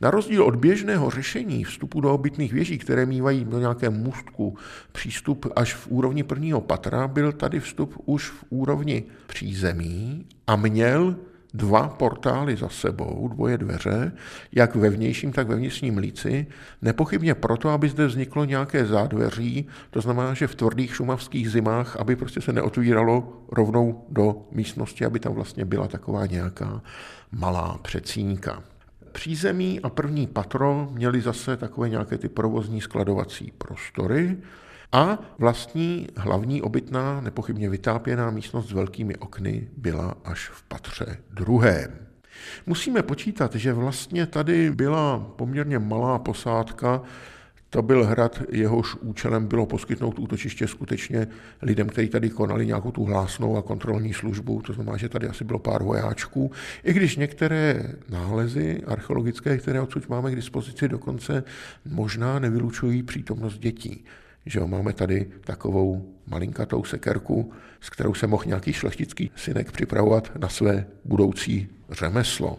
Na 0.01 0.11
rozdíl 0.11 0.45
od 0.45 0.57
běžného 0.57 1.11
řešení 1.11 1.65
vstupu 1.65 2.01
do 2.01 2.15
obytných 2.15 2.53
věží, 2.53 2.79
které 2.79 3.07
mývají 3.07 3.45
do 3.45 3.59
nějaké 3.59 3.91
můstku 3.91 4.57
přístup 4.93 5.53
až 5.57 5.75
v 5.75 5.87
úrovni 5.91 6.23
prvního 6.23 6.61
patra, 6.61 7.09
byl 7.09 7.33
tady 7.33 7.61
vstup 7.61 8.03
už 8.05 8.29
v 8.29 8.45
úrovni 8.51 9.05
přízemí 9.27 10.27
a 10.47 10.57
měl 10.57 11.17
dva 11.55 11.89
portály 11.89 12.57
za 12.57 12.69
sebou, 12.69 13.29
dvoje 13.29 13.59
dveře, 13.59 14.13
jak 14.53 14.75
ve 14.75 14.91
vnějším, 14.91 15.33
tak 15.33 15.49
ve 15.49 15.57
vnitřním 15.57 15.99
líci, 15.99 16.47
nepochybně 16.83 17.35
proto, 17.35 17.69
aby 17.69 17.89
zde 17.89 18.07
vzniklo 18.07 18.45
nějaké 18.45 18.87
zádveří, 18.87 19.67
to 19.91 20.01
znamená, 20.01 20.35
že 20.35 20.47
v 20.47 20.55
tvrdých 20.55 20.95
šumavských 20.95 21.51
zimách, 21.51 21.97
aby 21.97 22.17
prostě 22.17 22.41
se 22.41 22.53
neotvíralo 22.53 23.43
rovnou 23.53 24.05
do 24.09 24.49
místnosti, 24.53 25.05
aby 25.05 25.21
tam 25.21 25.33
vlastně 25.33 25.65
byla 25.65 25.89
taková 25.89 26.27
nějaká 26.27 26.83
malá 27.33 27.79
přecínka. 27.83 28.63
Přízemí 29.13 29.81
a 29.81 29.89
první 29.89 30.27
patro 30.27 30.89
měly 30.93 31.21
zase 31.21 31.57
takové 31.57 31.89
nějaké 31.89 32.19
ty 32.19 32.29
provozní 32.29 32.81
skladovací 32.81 33.53
prostory 33.59 34.37
a 34.93 35.19
vlastní 35.39 36.07
hlavní 36.17 36.63
obytná, 36.63 37.21
nepochybně 37.21 37.71
vytápěná 37.71 38.31
místnost 38.31 38.69
s 38.69 38.73
velkými 38.73 39.17
okny 39.17 39.69
byla 39.77 40.15
až 40.25 40.49
v 40.49 40.63
patře 40.63 41.19
druhém. 41.31 41.91
Musíme 42.67 43.03
počítat, 43.03 43.55
že 43.55 43.73
vlastně 43.73 44.27
tady 44.27 44.71
byla 44.71 45.19
poměrně 45.37 45.79
malá 45.79 46.19
posádka 46.19 47.03
to 47.73 47.83
byl 47.83 48.05
hrad, 48.05 48.43
jehož 48.51 48.95
účelem 48.95 49.47
bylo 49.47 49.67
poskytnout 49.67 50.19
útočiště 50.19 50.69
skutečně 50.69 51.27
lidem, 51.63 51.89
kteří 51.89 52.09
tady 52.09 52.31
konali 52.31 52.67
nějakou 52.67 52.91
tu 52.91 53.05
hlásnou 53.05 53.57
a 53.57 53.63
kontrolní 53.63 54.13
službu, 54.13 54.63
to 54.63 54.73
znamená, 54.73 54.97
že 54.97 55.09
tady 55.09 55.29
asi 55.29 55.45
bylo 55.45 55.59
pár 55.59 55.83
vojáčků, 55.83 56.51
i 56.85 56.93
když 56.93 57.17
některé 57.17 57.83
nálezy 58.11 58.83
archeologické, 58.87 59.59
které 59.59 59.81
odsud 59.81 60.09
máme 60.09 60.33
k 60.33 60.37
dispozici, 60.37 60.89
dokonce 60.89 61.45
možná 61.85 62.39
nevylučují 62.39 63.03
přítomnost 63.03 63.59
dětí. 63.59 64.05
Že 64.47 64.59
jo, 64.59 64.69
máme 64.69 64.93
tady 64.93 65.31
takovou 65.45 66.15
malinkatou 66.27 66.85
sekerku, 66.85 67.53
s 67.81 67.91
kterou 67.91 68.15
se 68.15 68.27
mohl 68.27 68.45
nějaký 68.47 68.73
šlechtický 68.73 69.31
synek 69.37 69.73
připravovat 69.73 70.33
na 70.39 70.49
své 70.49 70.87
budoucí 71.05 71.69
řemeslo. 71.91 72.59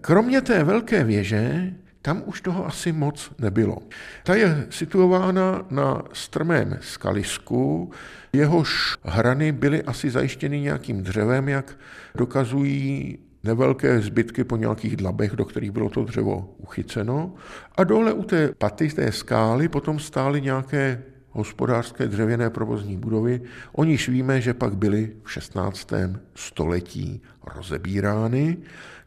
Kromě 0.00 0.40
té 0.40 0.64
velké 0.64 1.04
věže, 1.04 1.72
tam 2.02 2.22
už 2.26 2.40
toho 2.40 2.66
asi 2.66 2.92
moc 2.92 3.32
nebylo. 3.38 3.78
Ta 4.24 4.34
je 4.34 4.66
situována 4.70 5.66
na 5.70 6.02
strmém 6.12 6.78
skalisku, 6.80 7.90
jehož 8.32 8.96
hrany 9.02 9.52
byly 9.52 9.82
asi 9.82 10.10
zajištěny 10.10 10.60
nějakým 10.60 11.02
dřevem, 11.02 11.48
jak 11.48 11.78
dokazují 12.14 13.18
nevelké 13.44 14.00
zbytky 14.00 14.44
po 14.44 14.56
nějakých 14.56 14.96
dlabech, 14.96 15.32
do 15.32 15.44
kterých 15.44 15.70
bylo 15.70 15.90
to 15.90 16.04
dřevo 16.04 16.54
uchyceno. 16.58 17.34
A 17.76 17.84
dole 17.84 18.12
u 18.12 18.22
té 18.22 18.52
paty, 18.58 18.88
té 18.88 19.12
skály, 19.12 19.68
potom 19.68 19.98
stály 19.98 20.40
nějaké 20.40 21.02
hospodářské 21.30 22.08
dřevěné 22.08 22.50
provozní 22.50 22.96
budovy, 22.96 23.40
o 23.72 23.84
níž 23.84 24.08
víme, 24.08 24.40
že 24.40 24.54
pak 24.54 24.76
byly 24.76 25.12
v 25.22 25.32
16. 25.32 25.92
století 26.34 27.22
rozebírány, 27.56 28.56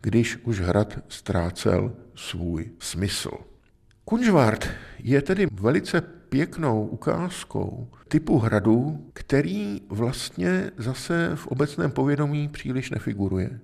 když 0.01 0.37
už 0.43 0.59
hrad 0.59 0.99
ztrácel 1.07 1.93
svůj 2.21 2.71
smysl. 2.79 3.31
Kunžvart 4.05 4.69
je 4.99 5.21
tedy 5.21 5.47
velice 5.51 6.01
pěknou 6.01 6.87
ukázkou 6.87 7.87
typu 8.07 8.39
hradu, 8.39 9.05
který 9.13 9.81
vlastně 9.89 10.71
zase 10.77 11.31
v 11.35 11.47
obecném 11.47 11.91
povědomí 11.91 12.47
příliš 12.47 12.89
nefiguruje. 12.89 13.59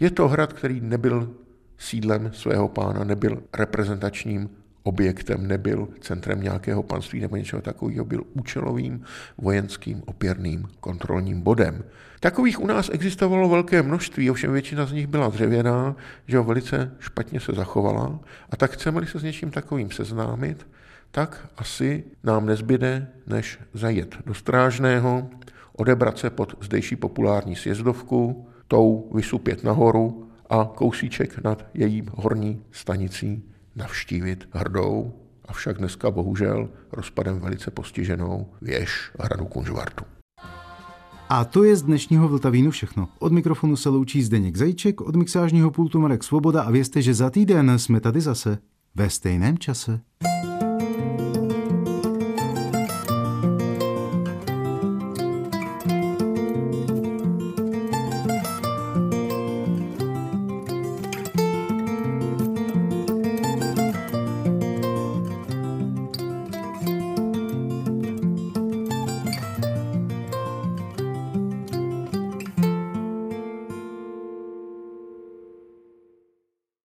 Je 0.00 0.10
to 0.10 0.28
hrad, 0.28 0.52
který 0.52 0.80
nebyl 0.80 1.34
sídlem 1.78 2.30
svého 2.32 2.68
pána, 2.68 3.04
nebyl 3.04 3.42
reprezentačním 3.54 4.50
objektem, 4.88 5.46
nebyl 5.46 5.88
centrem 6.00 6.40
nějakého 6.40 6.82
panství 6.82 7.20
nebo 7.20 7.36
něčeho 7.36 7.62
takového, 7.62 8.04
byl 8.04 8.22
účelovým 8.32 9.04
vojenským 9.38 10.02
opěrným 10.06 10.68
kontrolním 10.80 11.40
bodem. 11.40 11.84
Takových 12.20 12.60
u 12.60 12.66
nás 12.66 12.90
existovalo 12.92 13.48
velké 13.48 13.82
množství, 13.82 14.30
ovšem 14.30 14.52
většina 14.52 14.86
z 14.86 14.92
nich 14.92 15.06
byla 15.06 15.28
dřevěná, 15.28 15.96
že 16.26 16.38
ho 16.38 16.44
velice 16.44 16.92
špatně 16.98 17.40
se 17.40 17.52
zachovala 17.52 18.20
a 18.50 18.56
tak 18.56 18.70
chceme-li 18.70 19.06
se 19.06 19.18
s 19.18 19.22
něčím 19.22 19.50
takovým 19.50 19.90
seznámit, 19.90 20.66
tak 21.10 21.48
asi 21.56 22.04
nám 22.24 22.46
nezbyde, 22.46 23.08
než 23.26 23.58
zajet 23.74 24.16
do 24.26 24.34
Strážného, 24.34 25.28
odebrat 25.72 26.18
se 26.18 26.30
pod 26.30 26.64
zdejší 26.64 26.96
populární 26.96 27.56
sjezdovku, 27.56 28.48
tou 28.68 29.10
vysupět 29.14 29.64
nahoru 29.64 30.28
a 30.50 30.70
kousíček 30.74 31.44
nad 31.44 31.66
její 31.74 32.06
horní 32.14 32.62
stanicí 32.72 33.44
navštívit 33.78 34.48
hrdou, 34.52 35.12
avšak 35.44 35.78
dneska 35.78 36.10
bohužel 36.10 36.68
rozpadem 36.92 37.40
velice 37.40 37.70
postiženou 37.70 38.46
věž 38.62 39.10
hradu 39.20 39.44
Kunžvartu. 39.44 40.04
A 41.28 41.44
to 41.44 41.64
je 41.64 41.76
z 41.76 41.82
dnešního 41.82 42.28
Vltavínu 42.28 42.70
všechno. 42.70 43.08
Od 43.18 43.32
mikrofonu 43.32 43.76
se 43.76 43.88
loučí 43.88 44.22
Zdeněk 44.22 44.56
Zajíček, 44.56 45.00
od 45.00 45.16
mixážního 45.16 45.70
pultu 45.70 46.00
Marek 46.00 46.24
Svoboda 46.24 46.62
a 46.62 46.70
vězte, 46.70 47.02
že 47.02 47.14
za 47.14 47.30
týden 47.30 47.78
jsme 47.78 48.00
tady 48.00 48.20
zase 48.20 48.58
ve 48.94 49.10
stejném 49.10 49.58
čase. 49.58 50.00